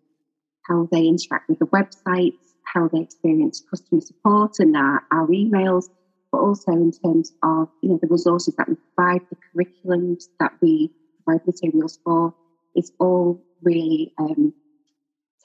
how 0.68 0.88
they 0.92 1.06
interact 1.06 1.50
with 1.50 1.60
the 1.60 1.68
websites, 1.68 2.38
how 2.64 2.88
they 2.88 3.00
experience 3.00 3.64
customer 3.70 4.02
support 4.02 4.56
and 4.60 4.76
our, 4.76 5.02
our 5.12 5.28
emails, 5.28 5.90
but 6.32 6.40
also 6.40 6.72
in 6.72 6.92
terms 6.92 7.34
of, 7.44 7.70
you 7.82 7.90
know, 7.90 8.00
the 8.02 8.08
resources 8.08 8.56
that 8.56 8.70
we 8.70 8.76
provide, 8.96 9.22
the 9.30 9.38
curriculums 9.54 10.26
that 10.40 10.54
we 10.62 10.92
provide 11.24 11.46
materials 11.46 12.00
for, 12.04 12.34
it's 12.76 12.92
all 13.00 13.44
really 13.62 14.14
um, 14.18 14.54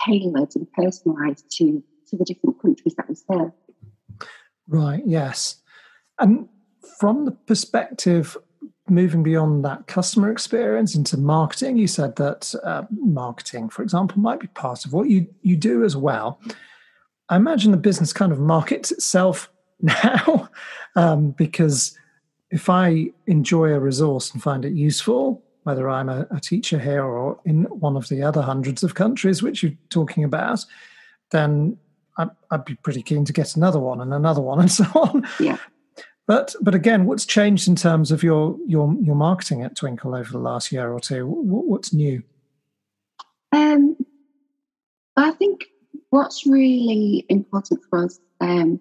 tailored 0.04 0.54
and 0.54 0.66
personalised 0.78 1.48
to, 1.50 1.82
to 2.08 2.16
the 2.16 2.25
different 2.25 2.60
countries 2.62 2.94
that 2.94 3.08
we 3.08 3.14
serve. 3.14 3.52
Right, 4.66 5.02
yes. 5.04 5.56
And 6.18 6.48
from 6.98 7.25
the 7.25 7.32
perspective 7.32 8.37
moving 8.90 9.23
beyond 9.23 9.64
that 9.64 9.87
customer 9.87 10.30
experience 10.30 10.95
into 10.95 11.16
marketing, 11.16 11.76
you 11.76 11.87
said 11.87 12.16
that 12.16 12.54
uh, 12.64 12.85
marketing, 12.90 13.68
for 13.68 13.83
example, 13.83 14.18
might 14.18 14.40
be 14.40 14.47
part 14.49 14.85
of 14.85 14.92
what 14.92 15.09
you, 15.09 15.26
you 15.42 15.57
do 15.57 15.85
as 15.85 15.97
well. 15.97 16.40
I 17.28 17.37
imagine 17.37 17.73
the 17.73 17.76
business 17.76 18.12
kind 18.12 18.33
of 18.33 18.38
markets 18.38 18.90
itself 18.90 19.50
now 19.80 20.49
um, 20.97 21.30
because 21.33 21.97
if 22.50 22.68
I 22.68 23.11
enjoy 23.26 23.73
a 23.73 23.80
resource 23.80 24.33
and 24.33 24.42
find 24.42 24.64
it 24.64 24.73
useful, 24.73 25.42
whether 25.64 25.88
I'm 25.88 26.09
a, 26.09 26.26
a, 26.30 26.40
teacher 26.40 26.78
here 26.78 27.04
or 27.04 27.38
in 27.45 27.64
one 27.64 27.97
of 27.97 28.09
the 28.09 28.23
other 28.23 28.40
hundreds 28.40 28.83
of 28.83 28.95
countries 28.95 29.42
which 29.42 29.62
you're 29.62 29.73
talking 29.90 30.25
about, 30.25 30.64
then 31.30 31.76
I'd, 32.16 32.30
I'd 32.50 32.64
be 32.64 32.75
pretty 32.76 33.02
keen 33.02 33.26
to 33.26 33.33
get 33.35 33.54
another 33.54 33.78
one 33.78 34.00
and 34.00 34.14
another 34.14 34.40
one 34.40 34.61
and 34.61 34.73
so 34.80 34.85
on. 34.95 35.28
Yeah. 35.38 35.59
But 36.28 36.54
but 36.61 36.75
again, 36.75 37.06
what's 37.06 37.25
changed 37.25 37.68
in 37.68 37.75
terms 37.75 38.12
of 38.12 38.23
your 38.23 38.56
your 38.66 38.94
your 39.00 39.16
marketing 39.16 39.62
at 39.62 39.75
Twinkl 39.75 40.16
over 40.16 40.30
the 40.30 40.38
last 40.38 40.70
year 40.70 40.92
or 40.92 41.00
two? 41.00 41.26
What, 41.26 41.64
what's 41.64 41.94
new? 41.94 42.23
Um, 43.50 43.97
I 45.16 45.30
think 45.30 45.64
what's 46.11 46.47
really 46.47 47.25
important 47.30 47.80
for 47.88 48.04
us 48.04 48.20
um, 48.42 48.78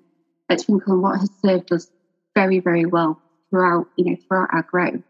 at 0.49 0.59
Twinkl 0.59 0.87
and 0.87 1.01
what 1.01 1.21
has 1.21 1.31
served 1.43 1.71
us 1.71 1.89
very 2.35 2.59
very 2.59 2.85
well 2.85 3.21
throughout 3.49 3.87
you 3.95 4.11
know 4.11 4.17
throughout 4.27 4.49
our 4.51 4.63
growth 4.63 5.03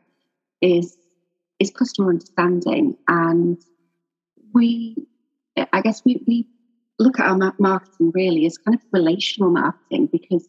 is 0.61 0.95
is 1.59 1.71
customer 1.71 2.09
understanding 2.11 2.95
and 3.07 3.59
we 4.53 4.95
I 5.73 5.81
guess 5.81 6.03
we, 6.05 6.23
we 6.27 6.47
look 6.99 7.19
at 7.19 7.25
our 7.25 7.55
marketing 7.57 8.11
really 8.13 8.45
as 8.45 8.59
kind 8.59 8.75
of 8.75 8.81
relational 8.93 9.49
marketing 9.49 10.07
because 10.11 10.47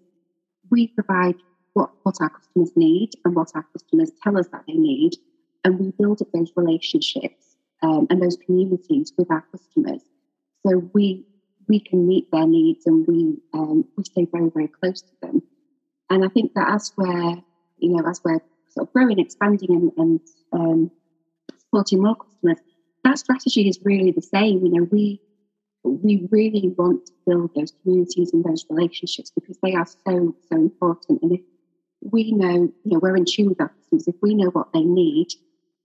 we 0.70 0.88
provide 0.88 1.36
what, 1.72 1.90
what 2.02 2.16
our 2.20 2.30
customers 2.30 2.72
need 2.76 3.10
and 3.24 3.34
what 3.34 3.50
our 3.54 3.66
customers 3.72 4.10
tell 4.22 4.38
us 4.38 4.48
that 4.48 4.64
they 4.66 4.74
need. 4.74 5.12
And 5.64 5.78
we 5.78 5.92
build 5.98 6.22
up 6.22 6.28
those 6.32 6.52
relationships 6.56 7.56
um, 7.82 8.06
and 8.10 8.22
those 8.22 8.36
communities 8.44 9.12
with 9.16 9.30
our 9.30 9.44
customers. 9.52 10.02
So 10.66 10.90
we 10.92 11.24
we 11.68 11.80
can 11.80 12.08
meet 12.08 12.30
their 12.32 12.46
needs 12.46 12.86
and 12.86 13.06
we 13.06 13.36
um, 13.52 13.84
we 13.96 14.04
stay 14.04 14.26
very, 14.32 14.50
very 14.50 14.68
close 14.68 15.02
to 15.02 15.12
them. 15.22 15.42
And 16.10 16.24
I 16.24 16.28
think 16.28 16.54
that 16.54 16.70
as 16.70 16.92
we're, 16.96 17.36
you 17.78 17.90
know, 17.90 18.08
as 18.08 18.20
we're 18.24 18.40
sort 18.70 18.88
of 18.88 18.92
growing, 18.92 19.18
expanding 19.18 19.70
and, 19.70 19.92
and 19.98 20.20
um, 20.52 20.90
supporting 21.58 22.02
more 22.02 22.16
customers, 22.16 22.58
that 23.04 23.18
strategy 23.18 23.68
is 23.68 23.78
really 23.84 24.10
the 24.10 24.22
same. 24.22 24.64
You 24.64 24.72
know, 24.72 24.88
we 24.90 25.20
we 25.84 26.26
really 26.30 26.74
want 26.76 27.06
to 27.06 27.12
build 27.26 27.54
those 27.54 27.72
communities 27.82 28.32
and 28.32 28.44
those 28.44 28.64
relationships 28.68 29.30
because 29.30 29.58
they 29.62 29.74
are 29.74 29.86
so, 29.86 30.34
so 30.50 30.56
important. 30.56 31.22
And 31.22 31.32
if 31.32 31.40
we 32.00 32.32
know, 32.32 32.54
you 32.54 32.72
know, 32.84 32.98
we're 33.00 33.16
in 33.16 33.24
tune 33.24 33.48
with 33.48 33.60
our 33.60 33.68
customers. 33.68 34.08
If 34.08 34.16
we 34.22 34.34
know 34.34 34.50
what 34.50 34.72
they 34.72 34.82
need, 34.82 35.28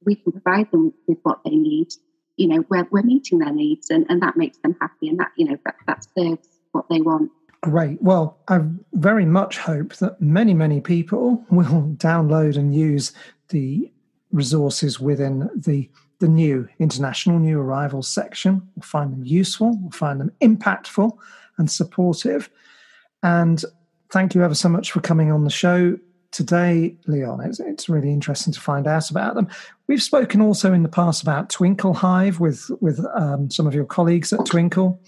we 0.05 0.15
can 0.15 0.32
provide 0.32 0.72
them 0.72 0.93
with 1.08 1.17
what 1.24 1.39
they 1.43 1.55
need. 1.55 1.89
You 2.38 2.48
know, 2.48 2.65
we're, 2.70 2.88
we're 2.91 3.03
meeting 3.03 3.39
their 3.39 3.53
needs 3.53 3.89
and, 3.89 4.05
and 4.10 4.22
that 4.22 4.38
makes 4.38 4.58
them 4.58 4.75
happy 4.82 5.08
and 5.08 5.20
that, 5.20 5.32
you 5.38 5.46
know, 5.46 5.58
that, 5.65 5.75
that 5.88 6.05
serves 6.17 6.48
what 6.72 6.86
they 6.89 7.01
want. 7.01 7.32
Great. 7.62 8.01
Well, 8.01 8.38
I 8.50 8.62
very 8.93 9.25
much 9.25 9.58
hope 9.58 9.96
that 9.96 10.22
many, 10.22 10.53
many 10.53 10.82
people 10.82 11.43
will 11.50 11.65
download 11.98 12.58
and 12.58 12.75
use 12.75 13.13
the 13.50 13.91
resources 14.32 15.00
within 15.00 15.50
the 15.55 15.89
the 16.20 16.27
new 16.29 16.70
international 16.79 17.38
new 17.38 17.60
arrivals 17.60 18.08
section. 18.08 18.62
We'll 18.75 18.84
find 18.84 19.12
them 19.12 19.25
useful, 19.25 19.77
we'll 19.82 19.91
find 19.91 20.22
them 20.22 20.32
impactful 20.41 21.17
and 21.58 21.70
supportive. 21.70 22.50
And 23.22 23.62
thank 24.13 24.36
you 24.36 24.43
ever 24.43 24.53
so 24.53 24.70
much 24.70 24.91
for 24.91 25.01
coming 25.01 25.32
on 25.32 25.43
the 25.43 25.50
show 25.50 25.98
today, 26.32 26.96
Leon. 27.08 27.41
It's, 27.41 27.60
it's 27.60 27.89
really 27.89 28.12
interesting 28.12 28.53
to 28.53 28.62
find 28.62 28.86
out 28.86 29.10
about 29.10 29.34
them. 29.34 29.50
We've 29.88 30.03
spoken 30.03 30.39
also 30.39 30.72
in 30.72 30.84
the 30.84 30.89
past 30.89 31.24
about 31.24 31.50
Twinkl 31.50 31.96
Hive 31.96 32.39
with 32.39 32.70
with 32.79 33.03
um, 33.15 33.50
some 33.50 33.65
of 33.65 33.74
your 33.74 33.86
colleagues 33.86 34.32
at 34.32 34.41
Twinkl, 34.41 35.00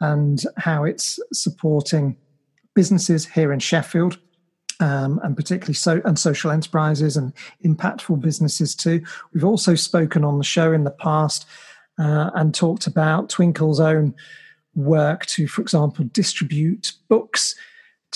and 0.00 0.42
how 0.56 0.84
it's 0.84 1.20
supporting 1.34 2.16
businesses 2.74 3.26
here 3.26 3.52
in 3.52 3.60
Sheffield. 3.60 4.18
Um, 4.78 5.20
and 5.24 5.34
particularly 5.34 5.72
so 5.72 6.02
and 6.04 6.18
social 6.18 6.50
enterprises 6.50 7.16
and 7.16 7.32
impactful 7.64 8.20
businesses 8.20 8.74
too. 8.74 9.02
We've 9.32 9.44
also 9.44 9.74
spoken 9.74 10.22
on 10.22 10.36
the 10.36 10.44
show 10.44 10.70
in 10.70 10.84
the 10.84 10.90
past 10.90 11.46
uh, 11.98 12.30
and 12.34 12.54
talked 12.54 12.86
about 12.86 13.30
Twinkl's 13.30 13.80
own 13.80 14.14
work 14.74 15.24
to, 15.26 15.48
for 15.48 15.62
example, 15.62 16.04
distribute 16.12 16.92
books 17.08 17.54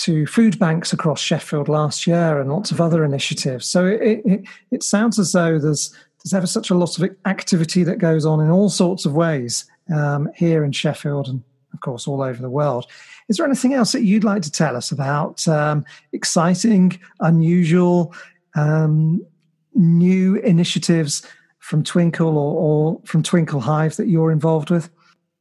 to 0.01 0.25
food 0.25 0.57
banks 0.57 0.93
across 0.93 1.21
Sheffield 1.21 1.69
last 1.69 2.07
year 2.07 2.39
and 2.39 2.51
lots 2.51 2.71
of 2.71 2.81
other 2.81 3.05
initiatives. 3.05 3.67
So 3.67 3.85
it, 3.85 4.21
it, 4.25 4.41
it 4.71 4.83
sounds 4.83 5.19
as 5.19 5.31
though 5.31 5.59
there's 5.59 5.95
there's 6.23 6.33
ever 6.33 6.47
such 6.47 6.69
a 6.69 6.75
lot 6.75 6.99
of 6.99 7.09
activity 7.25 7.83
that 7.83 7.97
goes 7.97 8.25
on 8.25 8.39
in 8.39 8.51
all 8.51 8.69
sorts 8.69 9.05
of 9.05 9.13
ways 9.13 9.65
um, 9.93 10.29
here 10.35 10.63
in 10.63 10.71
Sheffield 10.71 11.27
and 11.27 11.43
of 11.73 11.81
course 11.81 12.07
all 12.07 12.21
over 12.21 12.41
the 12.41 12.49
world. 12.49 12.85
Is 13.27 13.37
there 13.37 13.45
anything 13.45 13.73
else 13.73 13.91
that 13.91 14.03
you'd 14.03 14.23
like 14.23 14.41
to 14.43 14.51
tell 14.51 14.75
us 14.75 14.91
about 14.91 15.47
um, 15.47 15.85
exciting, 16.13 16.99
unusual, 17.21 18.13
um, 18.55 19.25
new 19.73 20.35
initiatives 20.37 21.25
from 21.59 21.83
Twinkl 21.83 22.35
or, 22.35 22.35
or, 22.35 23.01
from 23.05 23.23
Twinkl 23.23 23.61
Hive 23.61 23.95
that 23.95 24.07
you're 24.07 24.31
involved 24.31 24.69
with? 24.69 24.89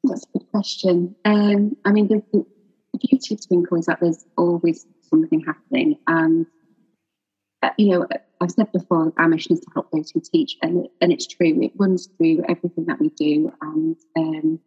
That's 0.05 0.25
a 0.35 0.39
good 0.39 0.51
question. 0.51 1.15
Um, 1.25 1.77
I 1.85 1.93
mean, 1.93 2.09
beauty 3.07 3.35
of 3.35 3.41
Twinkl 3.41 3.79
is 3.79 3.87
that 3.87 4.01
there's 4.01 4.25
always 4.37 4.87
something 5.09 5.41
happening. 5.41 5.99
And, 6.07 6.47
uh, 7.63 7.71
you 7.77 7.91
know, 7.91 8.07
I've 8.41 8.51
said 8.51 8.73
before, 8.73 9.13
our 9.19 9.29
mission 9.29 9.55
is 9.55 9.61
to 9.61 9.71
help 9.75 9.91
those 9.91 10.11
who 10.11 10.21
teach, 10.21 10.57
and 10.63 10.89
and 11.01 11.13
it's 11.13 11.27
true. 11.27 11.61
It 11.63 11.73
runs 11.77 12.09
through 12.17 12.43
everything 12.49 12.87
that 12.87 12.99
we 12.99 13.11
do, 13.11 13.53
and 13.61 13.97
um, 14.17 14.61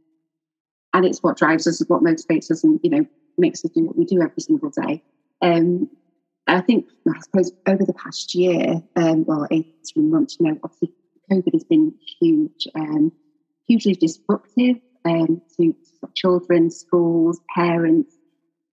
and 0.94 1.06
it's 1.06 1.24
what 1.24 1.38
drives 1.38 1.66
us, 1.66 1.82
what 1.88 2.04
motivates 2.04 2.52
us, 2.52 2.64
and 2.64 2.80
you 2.84 2.92
know 2.92 3.06
makes 3.38 3.66
us 3.66 3.72
do 3.72 3.86
what 3.86 3.98
we 3.98 4.06
do 4.06 4.22
every 4.22 4.42
single 4.42 4.70
day. 4.70 5.04
Um, 5.42 5.90
I 6.48 6.62
think, 6.62 6.88
I 7.08 7.20
suppose, 7.22 7.52
over 7.68 7.84
the 7.86 7.94
past 7.94 8.36
year, 8.36 8.82
um, 8.96 9.26
well, 9.26 9.48
18 9.50 9.72
months, 10.12 10.38
you 10.40 10.48
know, 10.48 10.60
obviously 10.64 10.92
COVID 11.32 11.54
has 11.54 11.64
been 11.64 11.94
huge, 12.20 12.68
um, 12.76 13.12
hugely 13.66 13.94
disruptive 13.94 14.78
um, 15.06 15.42
to 15.58 15.76
children, 16.16 16.70
schools, 16.70 17.40
parents. 17.56 18.16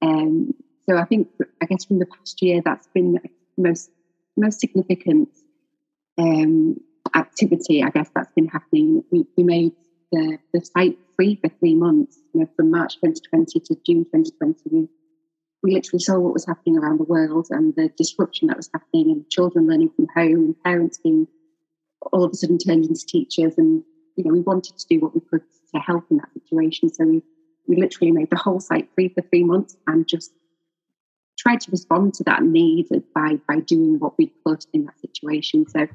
Um, 0.02 0.54
so 0.88 0.96
I 0.96 1.04
think, 1.04 1.28
I 1.62 1.66
guess, 1.66 1.84
from 1.84 1.98
the 1.98 2.06
past 2.06 2.40
year, 2.42 2.60
that's 2.64 2.88
been 2.88 3.12
the 3.12 3.20
most 3.56 3.90
most 4.36 4.60
significant 4.60 5.28
um, 6.18 6.76
activity. 7.14 7.82
I 7.82 7.90
guess 7.90 8.10
that's 8.14 8.32
been 8.34 8.48
happening. 8.48 9.04
We, 9.10 9.26
we 9.36 9.44
made 9.44 9.72
the, 10.12 10.38
the 10.52 10.60
site 10.60 10.98
free 11.16 11.36
for 11.36 11.50
three 11.58 11.74
months, 11.74 12.18
you 12.32 12.40
know, 12.40 12.48
from 12.56 12.70
March 12.70 12.94
2020 12.94 13.60
to 13.60 13.74
June 13.86 14.04
2020. 14.04 14.56
We, 14.70 14.88
we 15.62 15.74
literally 15.74 16.00
saw 16.00 16.18
what 16.18 16.32
was 16.32 16.46
happening 16.46 16.78
around 16.78 16.98
the 16.98 17.04
world 17.04 17.48
and 17.50 17.74
the 17.76 17.90
disruption 17.96 18.48
that 18.48 18.56
was 18.56 18.70
happening, 18.72 19.10
and 19.10 19.30
children 19.30 19.68
learning 19.68 19.90
from 19.94 20.06
home, 20.14 20.44
and 20.44 20.62
parents 20.64 20.98
being 20.98 21.26
all 22.12 22.24
of 22.24 22.32
a 22.32 22.34
sudden 22.34 22.58
turned 22.58 22.86
into 22.86 23.04
teachers. 23.06 23.54
And 23.58 23.82
you 24.16 24.24
know, 24.24 24.32
we 24.32 24.40
wanted 24.40 24.78
to 24.78 24.86
do 24.88 25.00
what 25.00 25.14
we 25.14 25.20
could 25.20 25.42
to 25.74 25.80
help 25.80 26.04
in 26.10 26.16
that 26.16 26.32
situation. 26.32 26.92
So 26.92 27.04
we 27.04 27.22
we 27.70 27.76
literally 27.76 28.10
made 28.10 28.28
the 28.30 28.36
whole 28.36 28.58
site 28.58 28.88
free 28.94 29.08
for 29.08 29.22
three 29.22 29.44
months 29.44 29.76
and 29.86 30.06
just 30.06 30.32
tried 31.38 31.60
to 31.60 31.70
respond 31.70 32.12
to 32.14 32.24
that 32.24 32.42
need 32.42 32.88
by 33.14 33.38
by 33.48 33.60
doing 33.60 33.98
what 34.00 34.18
we 34.18 34.32
could 34.44 34.66
in 34.74 34.84
that 34.84 35.00
situation. 35.00 35.66
So 35.68 35.86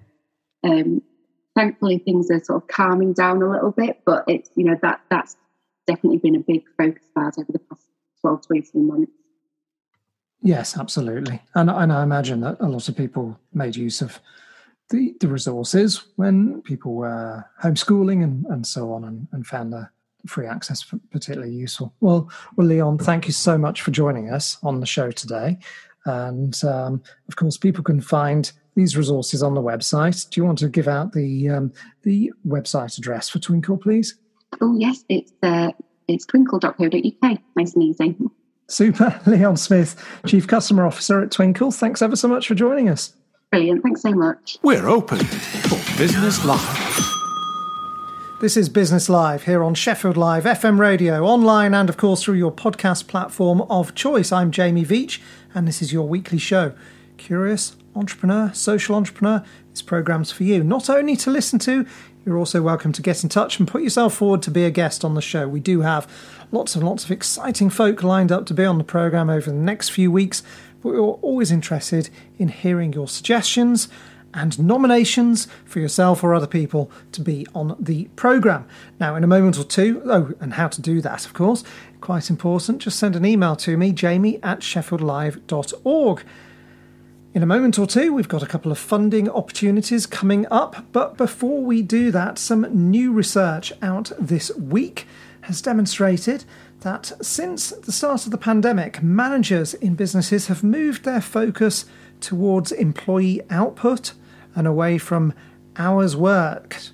um, 0.63 1.01
thankfully 1.53 1.99
things 1.99 2.31
are 2.31 2.43
sort 2.43 2.63
of 2.63 2.69
calming 2.69 3.13
down 3.13 3.43
a 3.43 3.51
little 3.51 3.71
bit, 3.71 4.01
but 4.05 4.23
it's 4.27 4.49
you 4.55 4.63
know 4.63 4.79
that 4.81 5.01
that's 5.09 5.35
definitely 5.85 6.19
been 6.19 6.35
a 6.35 6.39
big 6.39 6.63
focus 6.77 7.03
of 7.15 7.23
ours 7.23 7.37
over 7.37 7.51
the 7.51 7.59
past 7.59 7.83
twelve 8.21 8.41
to 8.47 8.53
eighteen 8.55 8.87
months. 8.87 9.11
Yes, 10.41 10.77
absolutely, 10.77 11.41
and 11.55 11.69
and 11.69 11.91
I 11.91 12.03
imagine 12.03 12.39
that 12.41 12.57
a 12.61 12.69
lot 12.69 12.87
of 12.87 12.95
people 12.95 13.37
made 13.53 13.75
use 13.75 14.01
of 14.01 14.21
the 14.91 15.13
the 15.19 15.27
resources 15.27 16.05
when 16.15 16.61
people 16.61 16.95
were 16.95 17.45
homeschooling 17.61 18.23
and 18.23 18.45
and 18.45 18.65
so 18.65 18.93
on, 18.93 19.03
and, 19.03 19.27
and 19.33 19.45
found 19.45 19.73
the 19.73 19.89
free 20.27 20.47
access 20.47 20.83
particularly 21.11 21.53
useful. 21.53 21.93
Well, 21.99 22.29
well, 22.55 22.67
Leon, 22.67 22.97
thank 22.97 23.27
you 23.27 23.33
so 23.33 23.57
much 23.57 23.81
for 23.81 23.91
joining 23.91 24.29
us 24.29 24.57
on 24.63 24.79
the 24.79 24.85
show 24.85 25.11
today. 25.11 25.57
And 26.05 26.63
um, 26.63 27.01
of 27.27 27.35
course, 27.35 27.57
people 27.57 27.83
can 27.83 27.99
find 27.99 28.51
these 28.75 28.95
resources 28.95 29.41
on 29.41 29.55
the 29.55 29.61
website. 29.61 30.29
Do 30.29 30.39
you 30.39 30.45
want 30.45 30.59
to 30.59 30.69
give 30.69 30.87
out 30.87 31.13
the 31.13 31.49
um, 31.49 31.73
the 32.03 32.31
website 32.45 32.97
address 32.97 33.29
for 33.29 33.39
Twinkl, 33.39 33.81
please? 33.81 34.15
Oh 34.61 34.75
yes, 34.77 35.03
it's 35.09 35.33
uh, 35.41 35.71
it's 36.07 36.25
twinkl.co.uk. 36.25 37.39
Nice 37.55 37.73
and 37.73 37.83
easy. 37.83 38.15
Super, 38.67 39.19
Leon 39.27 39.57
Smith, 39.57 39.95
Chief 40.25 40.47
Customer 40.47 40.85
Officer 40.85 41.21
at 41.21 41.29
Twinkl. 41.29 41.73
Thanks 41.75 42.01
ever 42.01 42.15
so 42.15 42.27
much 42.27 42.47
for 42.47 42.55
joining 42.55 42.89
us. 42.89 43.15
Brilliant. 43.51 43.83
Thanks 43.83 44.01
so 44.01 44.11
much. 44.11 44.57
We're 44.63 44.87
open 44.87 45.19
for 45.19 45.97
business 45.97 46.43
live. 46.43 46.84
This 48.45 48.57
is 48.57 48.69
Business 48.69 49.09
Live 49.09 49.45
here 49.45 49.63
on 49.63 49.73
Sheffield 49.73 50.17
Live 50.17 50.43
FM 50.43 50.77
radio, 50.77 51.25
online, 51.25 51.73
and 51.73 51.89
of 51.89 51.97
course 51.97 52.21
through 52.21 52.35
your 52.35 52.51
podcast 52.51 53.07
platform 53.07 53.61
of 53.71 53.95
choice. 53.95 54.31
I'm 54.31 54.51
Jamie 54.51 54.85
Veitch, 54.85 55.19
and 55.55 55.67
this 55.67 55.81
is 55.81 55.91
your 55.91 56.07
weekly 56.07 56.37
show. 56.37 56.73
Curious, 57.17 57.75
entrepreneur, 57.95 58.53
social 58.53 58.93
entrepreneur, 58.95 59.43
this 59.71 59.81
programme's 59.81 60.31
for 60.31 60.43
you. 60.43 60.63
Not 60.63 60.91
only 60.91 61.15
to 61.15 61.31
listen 61.31 61.57
to, 61.57 61.87
you're 62.23 62.37
also 62.37 62.61
welcome 62.61 62.91
to 62.91 63.01
get 63.01 63.23
in 63.23 63.29
touch 63.29 63.57
and 63.57 63.67
put 63.67 63.81
yourself 63.81 64.13
forward 64.13 64.43
to 64.43 64.51
be 64.51 64.63
a 64.63 64.69
guest 64.69 65.03
on 65.03 65.15
the 65.15 65.23
show. 65.23 65.47
We 65.47 65.59
do 65.59 65.81
have 65.81 66.07
lots 66.51 66.75
and 66.75 66.85
lots 66.85 67.03
of 67.03 67.09
exciting 67.09 67.71
folk 67.71 68.03
lined 68.03 68.31
up 68.31 68.45
to 68.45 68.53
be 68.53 68.63
on 68.63 68.77
the 68.77 68.83
programme 68.83 69.31
over 69.31 69.49
the 69.49 69.57
next 69.57 69.89
few 69.89 70.11
weeks, 70.11 70.43
but 70.83 70.89
we're 70.89 70.99
always 70.99 71.49
interested 71.49 72.11
in 72.37 72.49
hearing 72.49 72.93
your 72.93 73.07
suggestions 73.07 73.87
and 74.35 74.59
nominations 74.59 75.47
for 75.63 75.79
yourself 75.79 76.23
or 76.23 76.35
other 76.35 76.45
people 76.45 76.91
to 77.13 77.21
be 77.21 77.47
on 77.55 77.75
the 77.79 78.05
programme. 78.15 78.67
Now, 78.99 79.15
in 79.15 79.23
a 79.23 79.27
moment 79.27 79.57
or 79.57 79.63
two, 79.63 80.01
oh, 80.05 80.33
and 80.39 80.53
how 80.53 80.67
to 80.67 80.81
do 80.81 81.01
that, 81.01 81.25
of 81.25 81.33
course, 81.33 81.63
quite 82.01 82.29
important, 82.29 82.81
just 82.81 82.99
send 82.99 83.15
an 83.15 83.25
email 83.25 83.55
to 83.55 83.77
me, 83.77 83.91
jamie 83.91 84.39
at 84.43 84.59
sheffieldlive.org. 84.59 86.23
In 87.33 87.43
a 87.43 87.45
moment 87.45 87.79
or 87.79 87.87
two, 87.87 88.13
we've 88.13 88.29
got 88.29 88.43
a 88.43 88.47
couple 88.47 88.71
of 88.71 88.77
funding 88.77 89.29
opportunities 89.29 90.05
coming 90.05 90.45
up, 90.51 90.85
but 90.91 91.17
before 91.17 91.61
we 91.63 91.81
do 91.81 92.11
that, 92.11 92.37
some 92.37 92.89
new 92.89 93.11
research 93.11 93.73
out 93.81 94.11
this 94.19 94.55
week 94.55 95.07
has 95.41 95.61
demonstrated 95.61 96.45
that 96.81 97.11
since 97.21 97.71
the 97.71 97.91
start 97.91 98.25
of 98.25 98.31
the 98.31 98.37
pandemic, 98.37 99.01
managers 99.01 99.73
in 99.73 99.95
businesses 99.95 100.47
have 100.47 100.63
moved 100.63 101.03
their 101.03 101.21
focus 101.21 101.85
towards 102.21 102.71
employee 102.71 103.41
output 103.49 104.13
and 104.55 104.65
away 104.65 104.97
from 104.97 105.33
hours 105.77 106.15
worked, 106.15 106.91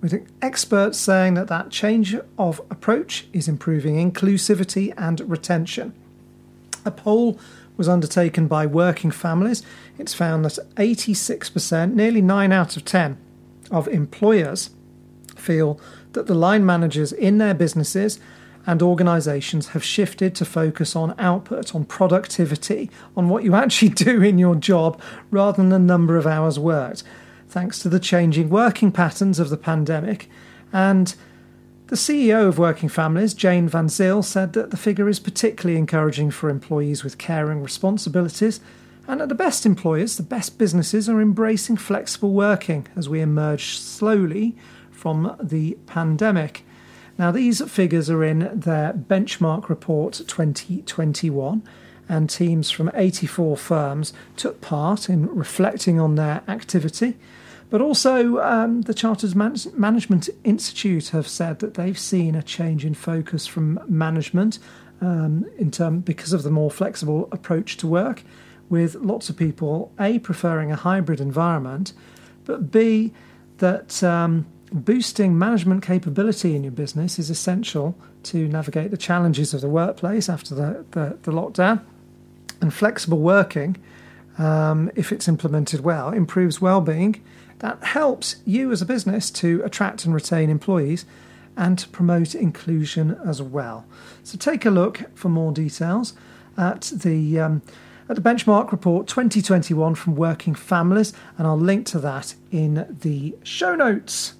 with 0.00 0.26
experts 0.40 0.98
saying 0.98 1.34
that 1.34 1.48
that 1.48 1.70
change 1.70 2.14
of 2.38 2.60
approach 2.70 3.26
is 3.32 3.48
improving 3.48 3.96
inclusivity 3.96 4.94
and 4.96 5.20
retention. 5.28 5.92
A 6.84 6.90
poll 6.90 7.38
was 7.76 7.88
undertaken 7.88 8.46
by 8.46 8.66
working 8.66 9.10
families. 9.10 9.62
It's 9.98 10.14
found 10.14 10.44
that 10.44 10.58
86%, 10.76 11.94
nearly 11.94 12.20
9 12.20 12.52
out 12.52 12.76
of 12.76 12.84
10, 12.84 13.16
of 13.70 13.88
employers 13.88 14.70
feel 15.36 15.80
that 16.12 16.26
the 16.26 16.34
line 16.34 16.64
managers 16.64 17.12
in 17.12 17.38
their 17.38 17.54
businesses 17.54 18.18
and 18.68 18.82
organizations 18.82 19.68
have 19.68 19.82
shifted 19.82 20.34
to 20.34 20.44
focus 20.44 20.94
on 20.94 21.14
output, 21.18 21.74
on 21.74 21.86
productivity, 21.86 22.90
on 23.16 23.30
what 23.30 23.42
you 23.42 23.54
actually 23.54 23.88
do 24.04 24.22
in 24.22 24.36
your 24.36 24.54
job 24.54 25.00
rather 25.30 25.56
than 25.56 25.70
the 25.70 25.78
number 25.78 26.18
of 26.18 26.26
hours 26.26 26.58
worked, 26.58 27.02
thanks 27.48 27.78
to 27.78 27.88
the 27.88 27.98
changing 27.98 28.50
working 28.50 28.92
patterns 28.92 29.38
of 29.38 29.48
the 29.48 29.56
pandemic. 29.56 30.28
And 30.70 31.14
the 31.86 31.96
CEO 31.96 32.46
of 32.46 32.58
Working 32.58 32.90
Families, 32.90 33.32
Jane 33.32 33.70
Van 33.70 33.88
Zyl, 33.88 34.22
said 34.22 34.52
that 34.52 34.70
the 34.70 34.76
figure 34.76 35.08
is 35.08 35.18
particularly 35.18 35.78
encouraging 35.78 36.30
for 36.30 36.50
employees 36.50 37.02
with 37.02 37.16
caring 37.16 37.62
responsibilities 37.62 38.60
and 39.06 39.22
that 39.22 39.30
the 39.30 39.34
best 39.34 39.64
employers, 39.64 40.18
the 40.18 40.22
best 40.22 40.58
businesses, 40.58 41.08
are 41.08 41.22
embracing 41.22 41.78
flexible 41.78 42.34
working 42.34 42.86
as 42.94 43.08
we 43.08 43.22
emerge 43.22 43.78
slowly 43.78 44.54
from 44.90 45.34
the 45.42 45.78
pandemic. 45.86 46.64
Now, 47.18 47.32
these 47.32 47.60
figures 47.68 48.08
are 48.08 48.22
in 48.22 48.60
their 48.60 48.92
benchmark 48.92 49.68
report 49.68 50.14
2021, 50.28 51.62
and 52.08 52.30
teams 52.30 52.70
from 52.70 52.90
84 52.94 53.56
firms 53.56 54.12
took 54.36 54.60
part 54.60 55.10
in 55.10 55.26
reflecting 55.26 55.98
on 55.98 56.14
their 56.14 56.42
activity. 56.46 57.16
But 57.70 57.80
also, 57.82 58.38
um, 58.38 58.82
the 58.82 58.94
Chartered 58.94 59.34
Man- 59.34 59.56
Management 59.74 60.30
Institute 60.44 61.08
have 61.08 61.28
said 61.28 61.58
that 61.58 61.74
they've 61.74 61.98
seen 61.98 62.34
a 62.34 62.42
change 62.42 62.84
in 62.84 62.94
focus 62.94 63.46
from 63.46 63.80
management 63.86 64.58
um, 65.00 65.44
in 65.58 65.70
term 65.70 66.00
because 66.00 66.32
of 66.32 66.44
the 66.44 66.50
more 66.50 66.70
flexible 66.70 67.28
approach 67.30 67.76
to 67.78 67.86
work, 67.86 68.22
with 68.68 68.94
lots 68.96 69.28
of 69.28 69.36
people 69.36 69.92
a 69.98 70.18
preferring 70.18 70.70
a 70.70 70.76
hybrid 70.76 71.20
environment, 71.20 71.92
but 72.44 72.70
b 72.70 73.12
that 73.58 74.02
um, 74.02 74.46
boosting 74.72 75.38
management 75.38 75.82
capability 75.82 76.54
in 76.54 76.64
your 76.64 76.72
business 76.72 77.18
is 77.18 77.30
essential 77.30 77.96
to 78.24 78.48
navigate 78.48 78.90
the 78.90 78.96
challenges 78.96 79.54
of 79.54 79.60
the 79.60 79.68
workplace 79.68 80.28
after 80.28 80.54
the, 80.54 80.84
the, 80.90 81.18
the 81.22 81.32
lockdown. 81.32 81.82
And 82.60 82.74
flexible 82.74 83.18
working, 83.18 83.76
um, 84.36 84.90
if 84.96 85.12
it's 85.12 85.28
implemented 85.28 85.80
well, 85.80 86.10
improves 86.10 86.60
well-being. 86.60 87.22
That 87.60 87.82
helps 87.82 88.36
you 88.44 88.72
as 88.72 88.82
a 88.82 88.86
business 88.86 89.30
to 89.32 89.62
attract 89.64 90.04
and 90.04 90.14
retain 90.14 90.50
employees 90.50 91.04
and 91.56 91.78
to 91.78 91.88
promote 91.88 92.34
inclusion 92.34 93.18
as 93.24 93.42
well. 93.42 93.84
So 94.22 94.38
take 94.38 94.64
a 94.64 94.70
look 94.70 95.02
for 95.14 95.28
more 95.28 95.52
details 95.52 96.14
at 96.56 96.92
the 96.94 97.40
um, 97.40 97.62
at 98.08 98.16
the 98.16 98.22
benchmark 98.22 98.72
report 98.72 99.06
2021 99.06 99.94
from 99.94 100.16
Working 100.16 100.54
Families, 100.54 101.12
and 101.36 101.46
I'll 101.46 101.58
link 101.58 101.86
to 101.88 101.98
that 101.98 102.34
in 102.50 102.96
the 103.00 103.36
show 103.42 103.74
notes. 103.74 104.34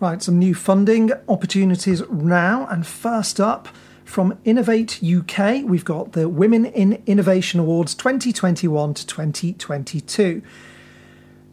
Right, 0.00 0.22
some 0.22 0.38
new 0.38 0.54
funding 0.54 1.12
opportunities 1.28 2.02
now. 2.08 2.66
And 2.70 2.86
first 2.86 3.38
up, 3.38 3.68
from 4.02 4.38
Innovate 4.46 5.02
UK, 5.04 5.62
we've 5.62 5.84
got 5.84 6.12
the 6.12 6.26
Women 6.26 6.64
in 6.64 7.02
Innovation 7.04 7.60
Awards 7.60 7.94
2021 7.94 8.94
to 8.94 9.06
2022. 9.06 10.40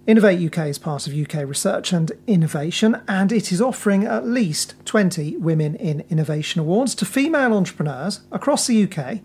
Innovate 0.07 0.39
UK 0.39 0.67
is 0.67 0.79
part 0.79 1.07
of 1.07 1.13
UK 1.13 1.45
Research 1.45 1.91
and 1.91 2.13
Innovation, 2.25 3.01
and 3.05 3.33
it 3.33 3.51
is 3.51 3.61
offering 3.61 4.05
at 4.05 4.25
least 4.25 4.75
20 4.85 5.35
Women 5.35 5.75
in 5.75 6.05
Innovation 6.09 6.61
Awards 6.61 6.95
to 6.95 7.05
female 7.05 7.53
entrepreneurs 7.53 8.21
across 8.31 8.65
the 8.65 8.81
UK. 8.81 9.19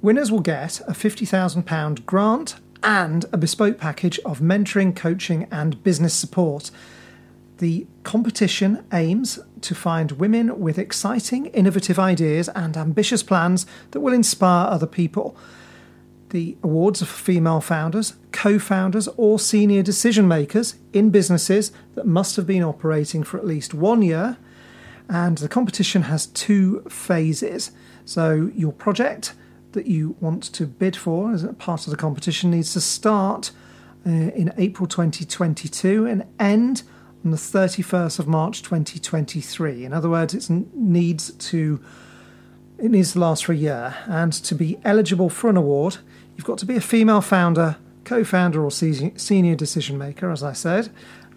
Winners 0.00 0.30
will 0.30 0.38
get 0.38 0.78
a 0.82 0.92
£50,000 0.92 2.06
grant 2.06 2.54
and 2.84 3.24
a 3.32 3.36
bespoke 3.36 3.78
package 3.78 4.20
of 4.20 4.38
mentoring, 4.38 4.94
coaching, 4.94 5.48
and 5.50 5.82
business 5.82 6.14
support. 6.14 6.70
The 7.60 7.86
competition 8.04 8.86
aims 8.90 9.38
to 9.60 9.74
find 9.74 10.12
women 10.12 10.60
with 10.60 10.78
exciting, 10.78 11.46
innovative 11.48 11.98
ideas 11.98 12.48
and 12.48 12.74
ambitious 12.74 13.22
plans 13.22 13.66
that 13.90 14.00
will 14.00 14.14
inspire 14.14 14.66
other 14.66 14.86
people. 14.86 15.36
The 16.30 16.56
awards 16.62 17.02
are 17.02 17.04
for 17.04 17.22
female 17.22 17.60
founders, 17.60 18.14
co 18.32 18.58
founders, 18.58 19.08
or 19.18 19.38
senior 19.38 19.82
decision 19.82 20.26
makers 20.26 20.76
in 20.94 21.10
businesses 21.10 21.70
that 21.96 22.06
must 22.06 22.34
have 22.36 22.46
been 22.46 22.62
operating 22.62 23.22
for 23.22 23.36
at 23.36 23.46
least 23.46 23.74
one 23.74 24.00
year. 24.00 24.38
And 25.10 25.36
the 25.36 25.48
competition 25.48 26.02
has 26.02 26.28
two 26.28 26.80
phases. 26.88 27.72
So, 28.06 28.50
your 28.54 28.72
project 28.72 29.34
that 29.72 29.84
you 29.84 30.16
want 30.18 30.44
to 30.44 30.64
bid 30.64 30.96
for 30.96 31.34
as 31.34 31.44
part 31.58 31.86
of 31.86 31.90
the 31.90 31.98
competition 31.98 32.52
needs 32.52 32.72
to 32.72 32.80
start 32.80 33.50
uh, 34.06 34.10
in 34.10 34.50
April 34.56 34.86
2022 34.86 36.06
and 36.06 36.24
end 36.38 36.84
on 37.24 37.30
the 37.30 37.36
31st 37.36 38.18
of 38.18 38.26
March 38.26 38.62
2023. 38.62 39.84
In 39.84 39.92
other 39.92 40.08
words, 40.08 40.34
it 40.34 40.50
needs 40.74 41.32
to 41.32 41.80
it 42.78 42.90
needs 42.90 43.12
to 43.12 43.18
last 43.18 43.44
for 43.44 43.52
a 43.52 43.56
year, 43.56 43.94
and 44.06 44.32
to 44.32 44.54
be 44.54 44.78
eligible 44.84 45.28
for 45.28 45.50
an 45.50 45.56
award, 45.58 45.98
you've 46.34 46.46
got 46.46 46.56
to 46.58 46.66
be 46.66 46.76
a 46.76 46.80
female 46.80 47.20
founder, 47.20 47.76
co-founder, 48.04 48.64
or 48.64 48.70
senior 48.70 49.54
decision 49.54 49.98
maker, 49.98 50.30
as 50.30 50.42
I 50.42 50.54
said, 50.54 50.88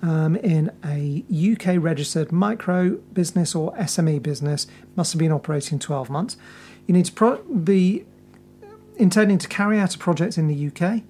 um, 0.01 0.37
in 0.37 0.71
a 0.85 1.25
UK 1.29 1.83
registered 1.83 2.31
micro 2.31 2.91
business 3.11 3.55
or 3.55 3.75
SME 3.75 4.23
business. 4.23 4.67
Must 4.95 5.11
have 5.11 5.19
been 5.19 5.33
operating 5.33 5.79
12 5.79 6.09
months. 6.09 6.37
You 6.87 6.93
need 6.93 7.05
to 7.05 7.11
pro- 7.11 7.43
be 7.43 8.05
intending 8.95 9.37
to 9.39 9.47
carry 9.49 9.79
out 9.79 9.95
a 9.95 9.97
project 9.97 10.37
in 10.37 10.47
the 10.47 10.67
UK, 10.67 11.03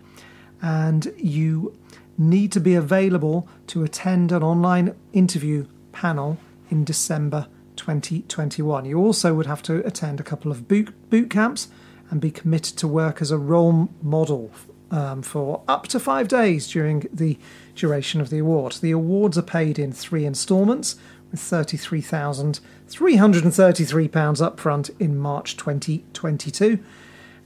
and 0.64 1.14
you 1.16 1.78
need 2.18 2.52
to 2.52 2.60
be 2.60 2.76
available 2.76 3.48
to 3.68 3.84
attend 3.84 4.32
an 4.32 4.44
online 4.44 4.96
interview 5.14 5.66
panel 5.92 6.38
in 6.70 6.84
December 6.84 7.48
2021. 7.76 8.86
You 8.86 9.00
also 9.00 9.34
would 9.34 9.46
have 9.46 9.62
to 9.64 9.86
attend 9.86 10.20
a 10.20 10.24
couple 10.24 10.52
of 10.52 10.68
boot, 10.68 10.94
boot 11.10 11.30
camps 11.30 11.70
and 12.10 12.20
be 12.22 12.32
committed 12.32 12.78
to 12.78 12.88
work 12.88 13.22
as 13.22 13.32
a 13.32 13.38
role 13.38 13.90
model 14.02 14.52
um, 14.92 15.22
for 15.24 15.64
up 15.68 15.88
to 15.88 16.00
five 16.00 16.28
days 16.28 16.68
during 16.68 17.08
the 17.12 17.40
duration 17.76 18.22
of 18.22 18.30
the 18.30 18.40
award. 18.40 18.74
The 18.74 18.92
awards 18.92 19.38
are 19.38 19.44
paid 19.44 19.80
in 19.80 19.92
three 19.92 20.26
instalments 20.26 20.96
with 21.32 21.42
£33,333 21.42 24.12
upfront 24.12 25.02
in 25.02 25.18
March 25.18 25.58
2022. 25.58 26.80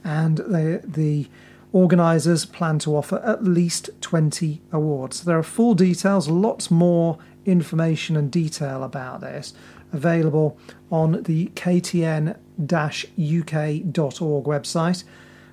And 0.04 0.36
the, 0.36 0.82
the 0.84 1.26
organisers 1.72 2.44
plan 2.44 2.78
to 2.80 2.96
offer 2.96 3.18
at 3.24 3.44
least 3.44 3.90
20 4.00 4.60
awards. 4.72 5.24
There 5.24 5.38
are 5.38 5.42
full 5.42 5.74
details, 5.74 6.28
lots 6.28 6.70
more 6.70 7.18
information 7.44 8.16
and 8.16 8.30
detail 8.30 8.82
about 8.82 9.20
this 9.20 9.54
available 9.92 10.58
on 10.90 11.22
the 11.22 11.46
ktn 11.54 12.36
uk.org 12.60 14.44
website. 14.44 15.04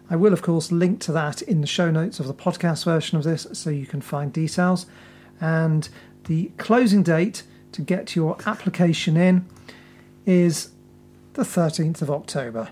I 0.10 0.16
will, 0.16 0.34
of 0.34 0.42
course, 0.42 0.72
link 0.72 1.00
to 1.02 1.12
that 1.14 1.42
in 1.42 1.62
the 1.62 1.68
show 1.68 1.90
notes 1.90 2.20
of 2.20 2.28
the 2.28 2.34
podcast 2.34 2.86
version 2.86 3.18
of 3.18 3.24
this 3.24 3.48
so 3.54 3.70
you 3.70 3.86
can 3.86 4.02
find 4.02 4.32
details. 4.32 4.86
And 5.42 5.88
the 6.26 6.52
closing 6.58 7.02
date 7.02 7.44
to 7.72 7.82
get 7.82 8.16
your 8.16 8.38
application 8.46 9.18
in 9.18 9.46
is 10.26 10.70
the 11.34 11.44
13th 11.44 12.02
of 12.02 12.12
October. 12.12 12.70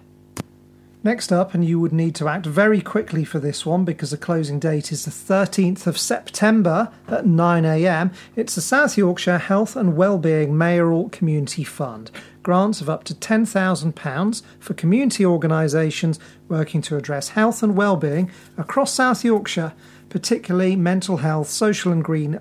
Next 1.05 1.33
up, 1.33 1.53
and 1.53 1.65
you 1.65 1.81
would 1.81 1.91
need 1.91 2.15
to 2.15 2.29
act 2.29 2.45
very 2.45 2.79
quickly 2.79 3.25
for 3.25 3.37
this 3.37 3.65
one 3.65 3.83
because 3.83 4.11
the 4.11 4.17
closing 4.17 4.57
date 4.57 4.89
is 4.89 5.03
the 5.03 5.11
13th 5.11 5.85
of 5.85 5.97
September 5.97 6.93
at 7.09 7.25
9am. 7.25 8.13
It's 8.37 8.55
the 8.55 8.61
South 8.61 8.97
Yorkshire 8.97 9.37
Health 9.37 9.75
and 9.75 9.97
Wellbeing 9.97 10.57
Mayoral 10.57 11.09
Community 11.09 11.65
Fund. 11.65 12.09
Grants 12.41 12.79
of 12.79 12.89
up 12.89 13.03
to 13.03 13.13
£10,000 13.13 14.41
for 14.59 14.73
community 14.75 15.25
organisations 15.25 16.21
working 16.47 16.81
to 16.83 16.95
address 16.95 17.29
health 17.29 17.61
and 17.61 17.75
wellbeing 17.75 18.31
across 18.57 18.93
South 18.93 19.25
Yorkshire, 19.25 19.73
particularly 20.07 20.77
mental 20.77 21.17
health, 21.17 21.49
social 21.49 21.91
and 21.91 22.05
green 22.05 22.39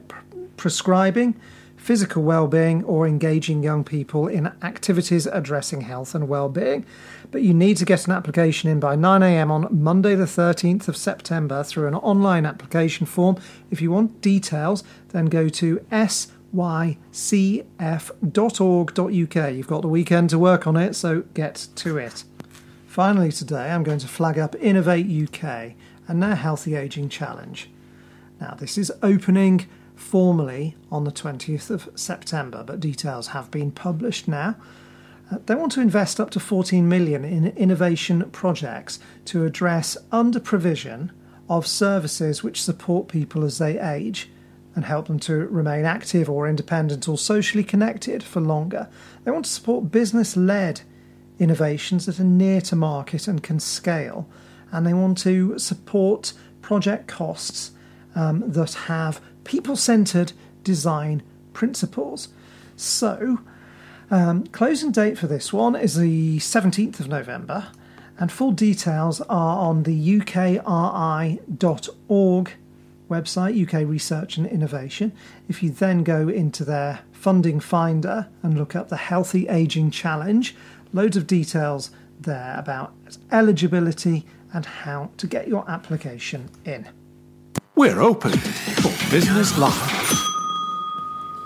prescribing, 0.57 1.35
physical 1.83 2.23
well-being 2.23 2.85
or 2.85 3.07
engaging 3.07 3.63
young 3.63 3.83
people 3.83 4.29
in 4.29 4.47
activities 4.63 5.27
addressing 5.27 5.83
health 5.83 6.15
and 6.15 6.29
well-being 6.29 6.87
but 7.33 7.43
you 7.43 7.53
need 7.53 7.79
to 7.79 7.85
get 7.85 8.07
an 8.07 8.13
application 8.13 8.71
in 8.71 8.79
by 8.79 8.95
9am 8.95 9.51
on 9.51 9.67
Monday, 9.71 10.15
the 10.15 10.27
13th 10.27 10.87
of 10.87 10.97
September, 10.97 11.65
through 11.65 11.89
an 11.89 11.95
online 11.95 12.47
application 12.47 13.07
form. 13.07 13.37
If 13.71 13.81
you 13.81 13.91
want 13.91 14.21
details, 14.21 14.85
then 15.09 15.27
go 15.27 15.49
to 15.49 15.79
sycf.org.uk. 15.91 17.65
You've 19.55 19.67
got 19.67 19.83
the 19.83 19.89
weekend 19.89 20.31
to 20.31 20.39
work 20.39 20.67
on 20.67 20.77
it, 20.77 20.95
so 20.95 21.23
get 21.33 21.69
to 21.77 21.97
it. 21.97 22.25
Finally, 22.87 23.33
today 23.33 23.71
I'm 23.71 23.83
going 23.83 24.01
to 24.01 24.09
flag 24.09 24.39
up 24.39 24.55
Innovate 24.57 25.07
UK 25.07 25.73
and 26.07 26.23
their 26.23 26.35
Healthy 26.35 26.75
Aging 26.77 27.09
Challenge. 27.09 27.71
Now, 28.39 28.55
this 28.55 28.77
is 28.77 28.93
opening 29.03 29.67
formally 29.95 30.77
on 30.91 31.05
the 31.05 31.13
20th 31.13 31.71
of 31.71 31.89
September, 31.95 32.63
but 32.65 32.81
details 32.81 33.29
have 33.29 33.51
been 33.51 33.71
published 33.71 34.29
now. 34.29 34.57
Uh, 35.31 35.39
they 35.47 35.55
want 35.55 35.73
to 35.73 35.81
invest 35.81 36.21
up 36.21 36.31
to 36.31 36.41
14 36.41 36.89
million 36.89 37.25
in 37.25 37.47
innovation 37.57 38.29
projects 38.31 38.99
to 39.25 39.45
address 39.45 39.97
under 40.11 40.41
provision 40.41 41.13
of 41.49 41.67
services 41.67 42.43
which 42.43 42.63
support 42.63 43.09
people 43.09 43.45
as 43.45 43.59
they 43.59 43.79
age 43.79 44.31
and 44.75 44.85
help 44.85 45.07
them 45.07 45.19
to 45.19 45.35
remain 45.35 45.85
active 45.85 46.31
or 46.31 46.49
independent 46.49 47.09
or 47.09 47.19
socially 47.19 47.65
connected 47.65 48.23
for 48.23 48.41
longer. 48.41 48.89
They 49.25 49.31
want 49.31 49.45
to 49.45 49.51
support 49.51 49.91
business 49.91 50.37
led 50.37 50.81
innovations 51.39 52.07
that 52.07 52.21
are 52.21 52.25
near 52.25 52.61
to 52.63 52.77
market 52.77 53.29
and 53.29 53.43
can 53.43 53.61
scale. 53.61 54.29
And 54.71 54.87
they 54.87 54.95
want 54.95 55.19
to 55.19 55.59
support 55.59 56.33
project 56.63 57.07
costs 57.09 57.73
um, 58.15 58.43
that 58.51 58.75
have 58.75 59.21
people 59.45 59.77
centered 59.77 60.33
design 60.63 61.23
principles. 61.53 62.29
So, 62.77 63.41
um, 64.11 64.47
closing 64.49 64.93
date 64.93 65.19
for 65.19 65.27
this 65.27 65.53
one 65.53 65.75
is 65.77 65.97
the 65.97 66.39
17th 66.39 67.01
of 67.01 67.09
November, 67.09 67.69
and 68.19 68.31
full 68.31 68.53
details 68.53 69.21
are 69.23 69.59
on 69.59 69.85
the 69.85 70.19
ukri.org 70.21 70.63
website, 73.11 73.63
UK 73.63 73.89
Research 73.89 74.37
and 74.37 74.47
Innovation. 74.47 75.13
If 75.49 75.63
you 75.63 75.71
then 75.71 76.03
go 76.03 76.29
into 76.29 76.65
their 76.65 77.01
funding 77.13 77.61
finder 77.61 78.29
and 78.43 78.57
look 78.57 78.75
up 78.75 78.89
the 78.89 78.97
Healthy 78.97 79.49
Aging 79.49 79.91
Challenge, 79.91 80.55
loads 80.93 81.17
of 81.17 81.27
details 81.27 81.91
there 82.21 82.55
about 82.59 82.95
eligibility 83.31 84.25
and 84.53 84.65
how 84.65 85.11
to 85.17 85.27
get 85.27 85.49
your 85.49 85.69
application 85.71 86.49
in. 86.65 86.89
We're 87.75 88.03
open 88.03 88.33
for 88.33 89.11
Business 89.11 89.57
Live. 89.57 90.29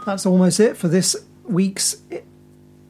That's 0.04 0.26
almost 0.26 0.58
it 0.58 0.76
for 0.76 0.88
this 0.88 1.14
week's 1.44 2.02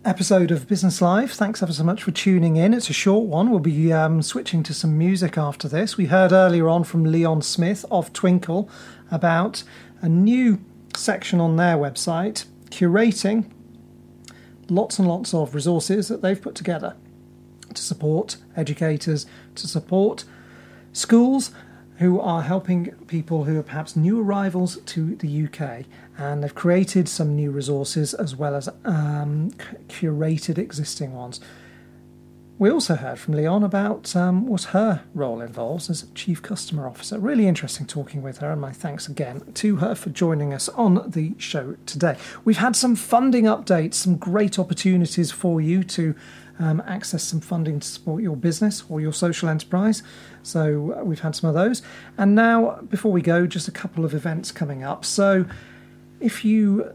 episode 0.07 0.51
of 0.51 0.67
Business 0.67 1.03
Live. 1.03 1.33
Thanks 1.33 1.63
ever 1.63 1.75
so 1.75 1.85
much 1.85 2.03
for 2.03 2.13
tuning 2.13 2.57
in. 2.57 2.73
It's 2.73 2.89
a 2.89 2.95
short 2.95 3.27
one. 3.27 3.51
We'll 3.51 3.61
be 3.61 3.93
um, 3.93 4.23
switching 4.23 4.63
to 4.63 4.73
some 4.73 4.97
music 4.97 5.37
after 5.37 5.69
this. 5.69 5.99
We 5.99 6.07
heard 6.07 6.33
earlier 6.33 6.67
on 6.67 6.85
from 6.85 7.05
Leon 7.05 7.43
Smith 7.43 7.85
of 7.91 8.11
Twinkl 8.15 8.71
about 9.11 9.65
a 10.01 10.09
new 10.09 10.59
section 10.97 11.39
on 11.39 11.57
their 11.57 11.77
website 11.77 12.47
curating 12.71 13.51
lots 14.71 14.99
and 14.99 15.07
lots 15.07 15.35
of 15.35 15.55
resources 15.55 16.09
that 16.09 16.23
they've 16.23 16.41
put 16.41 16.55
together 16.55 16.97
to 17.75 17.83
support 17.83 18.39
educators, 18.57 19.27
to 19.57 19.69
support 19.69 20.25
schools 20.95 21.51
who 21.99 22.21
are 22.21 22.43
helping 22.43 22.91
people 23.07 23.45
who 23.45 23.59
are 23.59 23.63
perhaps 23.63 23.97
new 23.97 24.21
arrivals 24.21 24.79
to 24.87 25.17
the 25.17 25.45
UK 25.45 25.85
and 26.19 26.43
they've 26.43 26.55
created 26.55 27.09
some 27.09 27.35
new 27.35 27.51
resources 27.51 28.13
as 28.15 28.37
well 28.37 28.55
as 28.55 28.69
um, 28.85 29.51
curated 29.89 30.59
existing 30.59 31.13
ones. 31.13 31.41
We 32.59 32.71
also 32.71 32.95
heard 32.95 33.19
from 33.19 33.35
Leon 33.35 33.63
about 33.63 34.17
um, 34.17 34.47
what 34.47 34.63
her 34.65 35.03
role 35.13 35.43
involves 35.43 35.91
as 35.91 36.07
Chief 36.15 36.41
Customer 36.41 36.89
Officer. 36.89 37.19
Really 37.19 37.47
interesting 37.47 37.87
talking 37.87 38.23
with 38.23 38.39
her, 38.39 38.51
and 38.51 38.59
my 38.59 38.73
thanks 38.73 39.09
again 39.09 39.43
to 39.57 39.77
her 39.77 39.95
for 39.95 40.09
joining 40.09 40.55
us 40.55 40.71
on 40.71 41.11
the 41.11 41.35
show 41.37 41.77
today. 41.85 42.17
We've 42.47 42.57
had 42.57 42.75
some 42.75 42.97
funding 42.97 43.45
updates, 43.45 43.95
some 43.95 44.17
great 44.17 44.59
opportunities 44.59 45.31
for 45.31 45.61
you 45.61 45.85
to 45.85 46.15
um, 46.59 46.83
access 46.87 47.25
some 47.25 47.41
funding 47.41 47.79
to 47.79 47.87
support 47.87 48.23
your 48.23 48.37
business 48.37 48.85
or 48.89 49.03
your 49.03 49.13
social 49.13 49.51
enterprise. 49.51 50.03
So 50.43 50.95
uh, 50.99 51.05
we've 51.05 51.21
had 51.21 51.37
some 51.37 51.51
of 51.51 51.55
those. 51.55 51.83
And 52.17 52.35
now, 52.35 52.81
before 52.89 53.13
we 53.13 53.21
go, 53.21 53.47
just 53.47 53.69
a 53.69 53.73
couple 53.73 54.03
of 54.03 54.15
events 54.15 54.51
coming 54.51 54.83
up. 54.83 55.05
So 55.05 55.45
if 56.21 56.43
you 56.43 56.91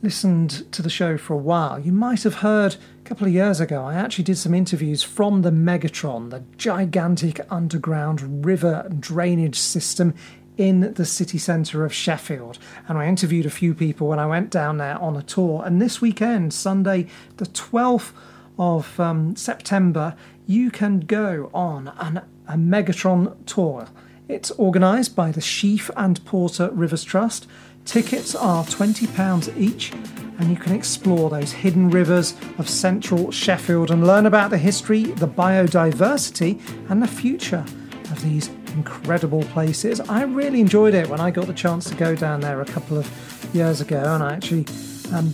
listened 0.00 0.70
to 0.70 0.80
the 0.80 0.90
show 0.90 1.18
for 1.18 1.34
a 1.34 1.38
while, 1.38 1.80
you 1.80 1.90
might 1.90 2.22
have 2.22 2.36
heard 2.36 2.76
a 3.06 3.08
couple 3.08 3.28
of 3.28 3.32
years 3.32 3.60
ago 3.60 3.84
I 3.84 3.94
actually 3.94 4.24
did 4.24 4.36
some 4.36 4.52
interviews 4.52 5.04
from 5.04 5.42
the 5.42 5.52
Megatron, 5.52 6.30
the 6.30 6.42
gigantic 6.56 7.40
underground 7.52 8.44
river 8.44 8.90
drainage 8.98 9.60
system 9.60 10.12
in 10.56 10.92
the 10.94 11.04
city 11.04 11.38
centre 11.38 11.84
of 11.84 11.94
Sheffield. 11.94 12.58
And 12.88 12.98
I 12.98 13.06
interviewed 13.06 13.46
a 13.46 13.50
few 13.50 13.74
people 13.74 14.08
when 14.08 14.18
I 14.18 14.26
went 14.26 14.50
down 14.50 14.78
there 14.78 14.98
on 14.98 15.16
a 15.16 15.22
tour. 15.22 15.62
And 15.64 15.80
this 15.80 16.00
weekend, 16.00 16.52
Sunday, 16.52 17.06
the 17.36 17.46
12th 17.46 18.10
of 18.58 18.98
um, 18.98 19.36
September, 19.36 20.16
you 20.44 20.72
can 20.72 20.98
go 20.98 21.48
on 21.54 21.92
an, 21.98 22.22
a 22.48 22.54
Megatron 22.54 23.36
tour. 23.46 23.86
It's 24.28 24.50
organised 24.58 25.14
by 25.14 25.30
the 25.30 25.40
Sheaf 25.40 25.92
and 25.96 26.24
Porter 26.24 26.70
Rivers 26.72 27.04
Trust. 27.04 27.46
Tickets 27.86 28.34
are 28.34 28.64
£20 28.64 29.56
each, 29.56 29.92
and 29.92 30.50
you 30.50 30.56
can 30.56 30.74
explore 30.74 31.30
those 31.30 31.52
hidden 31.52 31.88
rivers 31.88 32.34
of 32.58 32.68
central 32.68 33.30
Sheffield 33.30 33.92
and 33.92 34.04
learn 34.04 34.26
about 34.26 34.50
the 34.50 34.58
history, 34.58 35.04
the 35.04 35.28
biodiversity, 35.28 36.60
and 36.90 37.00
the 37.00 37.06
future 37.06 37.64
of 38.10 38.20
these 38.24 38.48
incredible 38.74 39.44
places. 39.44 40.00
I 40.00 40.24
really 40.24 40.60
enjoyed 40.60 40.94
it 40.94 41.08
when 41.08 41.20
I 41.20 41.30
got 41.30 41.46
the 41.46 41.54
chance 41.54 41.88
to 41.88 41.94
go 41.94 42.16
down 42.16 42.40
there 42.40 42.60
a 42.60 42.66
couple 42.66 42.98
of 42.98 43.54
years 43.54 43.80
ago, 43.80 44.02
and 44.02 44.22
I 44.22 44.34
actually 44.34 44.66
um, 45.14 45.32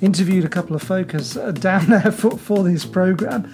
interviewed 0.00 0.46
a 0.46 0.48
couple 0.48 0.74
of 0.74 0.82
folks 0.82 1.36
uh, 1.36 1.52
down 1.52 1.90
there 1.90 2.10
for, 2.10 2.36
for 2.38 2.64
this 2.64 2.86
program. 2.86 3.52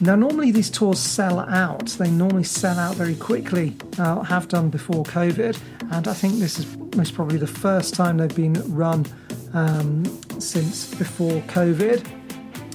Now, 0.00 0.16
normally 0.16 0.50
these 0.50 0.70
tours 0.70 0.98
sell 0.98 1.40
out. 1.40 1.86
They 1.98 2.10
normally 2.10 2.44
sell 2.44 2.78
out 2.78 2.96
very 2.96 3.14
quickly. 3.14 3.76
Uh, 3.98 4.22
have 4.22 4.48
done 4.48 4.68
before 4.68 5.04
COVID, 5.04 5.58
and 5.92 6.08
I 6.08 6.14
think 6.14 6.38
this 6.38 6.58
is 6.58 6.76
most 6.96 7.14
probably 7.14 7.38
the 7.38 7.46
first 7.46 7.94
time 7.94 8.16
they've 8.18 8.34
been 8.34 8.54
run 8.74 9.06
um, 9.52 10.04
since 10.38 10.94
before 10.94 11.40
COVID. 11.42 12.06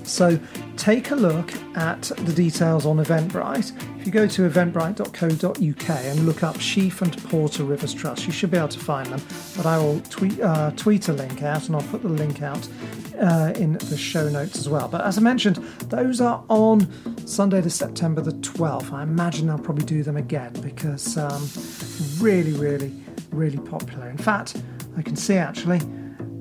So 0.07 0.39
take 0.79 1.11
a 1.11 1.15
look 1.15 1.53
at 1.75 2.03
the 2.03 2.31
details 2.31 2.85
on 2.85 2.97
Eventbrite. 2.97 3.73
If 3.99 4.05
you 4.05 4.13
go 4.13 4.25
to 4.27 4.49
eventbrite.co.uk 4.49 5.89
and 5.89 6.25
look 6.25 6.41
up 6.41 6.57
Sheaf 6.59 7.01
and 7.01 7.21
Porter 7.25 7.65
Rivers 7.65 7.93
Trust, 7.93 8.25
you 8.25 8.31
should 8.31 8.49
be 8.49 8.57
able 8.57 8.69
to 8.69 8.79
find 8.79 9.11
them. 9.11 9.21
But 9.57 9.65
I 9.65 9.77
will 9.77 9.99
tweet, 10.09 10.39
uh, 10.39 10.71
tweet 10.77 11.09
a 11.09 11.13
link 11.13 11.43
out 11.43 11.67
and 11.67 11.75
I'll 11.75 11.87
put 11.89 12.01
the 12.01 12.07
link 12.07 12.41
out 12.41 12.65
uh, 13.19 13.51
in 13.57 13.73
the 13.73 13.97
show 13.97 14.29
notes 14.29 14.57
as 14.57 14.69
well. 14.69 14.87
But 14.87 15.01
as 15.01 15.17
I 15.17 15.21
mentioned, 15.21 15.57
those 15.89 16.21
are 16.21 16.45
on 16.47 16.87
Sunday 17.27 17.61
to 17.61 17.69
September 17.69 18.21
the 18.21 18.31
12th. 18.31 18.93
I 18.93 19.03
imagine 19.03 19.49
I'll 19.49 19.59
probably 19.59 19.85
do 19.85 20.01
them 20.01 20.15
again 20.15 20.53
because 20.61 21.17
um, 21.17 21.45
really, 22.23 22.53
really, 22.53 22.93
really 23.31 23.57
popular. 23.57 24.09
In 24.09 24.17
fact, 24.17 24.61
I 24.95 25.01
can 25.01 25.17
see 25.17 25.35
actually 25.35 25.81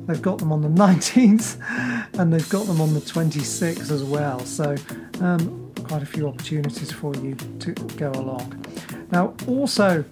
they've 0.08 0.22
got 0.22 0.38
them 0.38 0.50
on 0.50 0.62
the 0.62 0.68
19th 0.82 2.18
and 2.18 2.32
they've 2.32 2.48
got 2.48 2.66
them 2.66 2.80
on 2.80 2.94
the 2.94 3.00
26th 3.00 3.90
as 3.90 4.02
well. 4.02 4.40
So, 4.40 4.74
um, 5.20 5.72
quite 5.84 6.02
a 6.02 6.06
few 6.06 6.26
opportunities 6.26 6.90
for 6.90 7.14
you 7.16 7.34
to 7.60 7.72
go 7.96 8.10
along. 8.10 8.64
Now, 9.12 9.34
also 9.46 10.04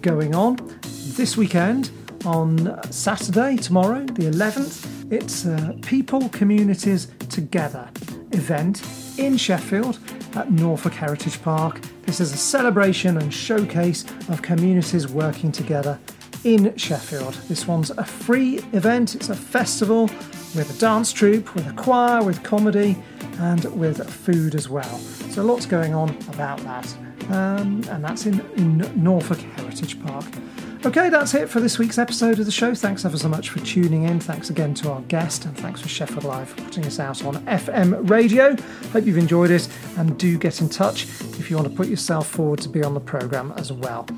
going 0.00 0.34
on 0.34 0.56
this 1.16 1.36
weekend 1.36 1.90
on 2.24 2.80
Saturday, 2.92 3.56
tomorrow, 3.56 4.04
the 4.04 4.24
11th, 4.30 5.12
it's 5.12 5.44
a 5.44 5.76
People 5.82 6.28
Communities 6.30 7.08
Together 7.28 7.90
event 8.32 8.82
in 9.18 9.36
Sheffield 9.36 9.98
at 10.34 10.50
Norfolk 10.50 10.94
Heritage 10.94 11.40
Park. 11.42 11.80
This 12.02 12.20
is 12.20 12.32
a 12.32 12.36
celebration 12.36 13.18
and 13.18 13.32
showcase 13.32 14.04
of 14.28 14.42
communities 14.42 15.08
working 15.08 15.52
together 15.52 15.98
in 16.44 16.76
Sheffield. 16.76 17.34
This 17.48 17.66
one's 17.66 17.90
a 17.90 18.04
free 18.04 18.58
event, 18.72 19.14
it's 19.14 19.28
a 19.28 19.34
festival 19.34 20.04
with 20.54 20.74
a 20.74 20.80
dance 20.80 21.12
troupe, 21.12 21.54
with 21.54 21.66
a 21.66 21.72
choir, 21.72 22.22
with 22.22 22.42
comedy, 22.42 23.02
and 23.38 23.64
with 23.78 24.08
food 24.08 24.54
as 24.54 24.68
well. 24.68 24.98
So 25.30 25.42
lots 25.42 25.66
going 25.66 25.94
on 25.94 26.10
about 26.28 26.58
that. 26.60 26.94
Um, 27.30 27.82
and 27.88 28.04
that's 28.04 28.26
in, 28.26 28.40
in 28.56 28.78
Norfolk 29.02 29.38
Heritage 29.38 30.02
Park. 30.04 30.24
Okay, 30.84 31.10
that's 31.10 31.32
it 31.34 31.48
for 31.48 31.60
this 31.60 31.78
week's 31.78 31.96
episode 31.96 32.40
of 32.40 32.44
the 32.44 32.50
show. 32.50 32.74
Thanks 32.74 33.04
ever 33.04 33.16
so 33.16 33.28
much 33.28 33.50
for 33.50 33.60
tuning 33.60 34.02
in. 34.02 34.18
Thanks 34.18 34.50
again 34.50 34.74
to 34.74 34.90
our 34.90 35.00
guest, 35.02 35.44
and 35.44 35.56
thanks 35.56 35.80
for 35.80 35.88
Sheffield 35.88 36.24
Live 36.24 36.48
for 36.48 36.60
putting 36.62 36.84
us 36.84 36.98
out 36.98 37.24
on 37.24 37.36
FM 37.46 38.10
radio. 38.10 38.56
Hope 38.90 39.06
you've 39.06 39.16
enjoyed 39.16 39.52
it, 39.52 39.68
and 39.96 40.18
do 40.18 40.36
get 40.36 40.60
in 40.60 40.68
touch 40.68 41.04
if 41.38 41.48
you 41.48 41.56
want 41.56 41.68
to 41.68 41.74
put 41.74 41.86
yourself 41.86 42.28
forward 42.28 42.60
to 42.62 42.68
be 42.68 42.82
on 42.82 42.94
the 42.94 43.00
programme 43.00 43.52
as 43.56 43.72
well. 43.72 44.08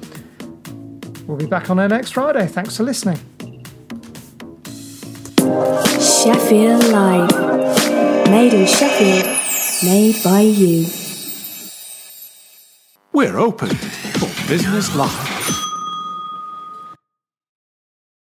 We'll 1.26 1.38
be 1.38 1.46
back 1.46 1.70
on 1.70 1.80
air 1.80 1.88
next 1.88 2.12
Friday. 2.12 2.46
Thanks 2.46 2.76
for 2.76 2.82
listening. 2.82 3.18
Sheffield 6.00 6.84
Live. 6.88 8.30
Made 8.30 8.52
in 8.52 8.66
Sheffield. 8.66 9.26
Made 9.82 10.22
by 10.22 10.40
you. 10.40 10.87
We're 13.12 13.38
open 13.38 13.68
for 13.68 14.48
Business 14.48 14.94
Live. 14.94 15.33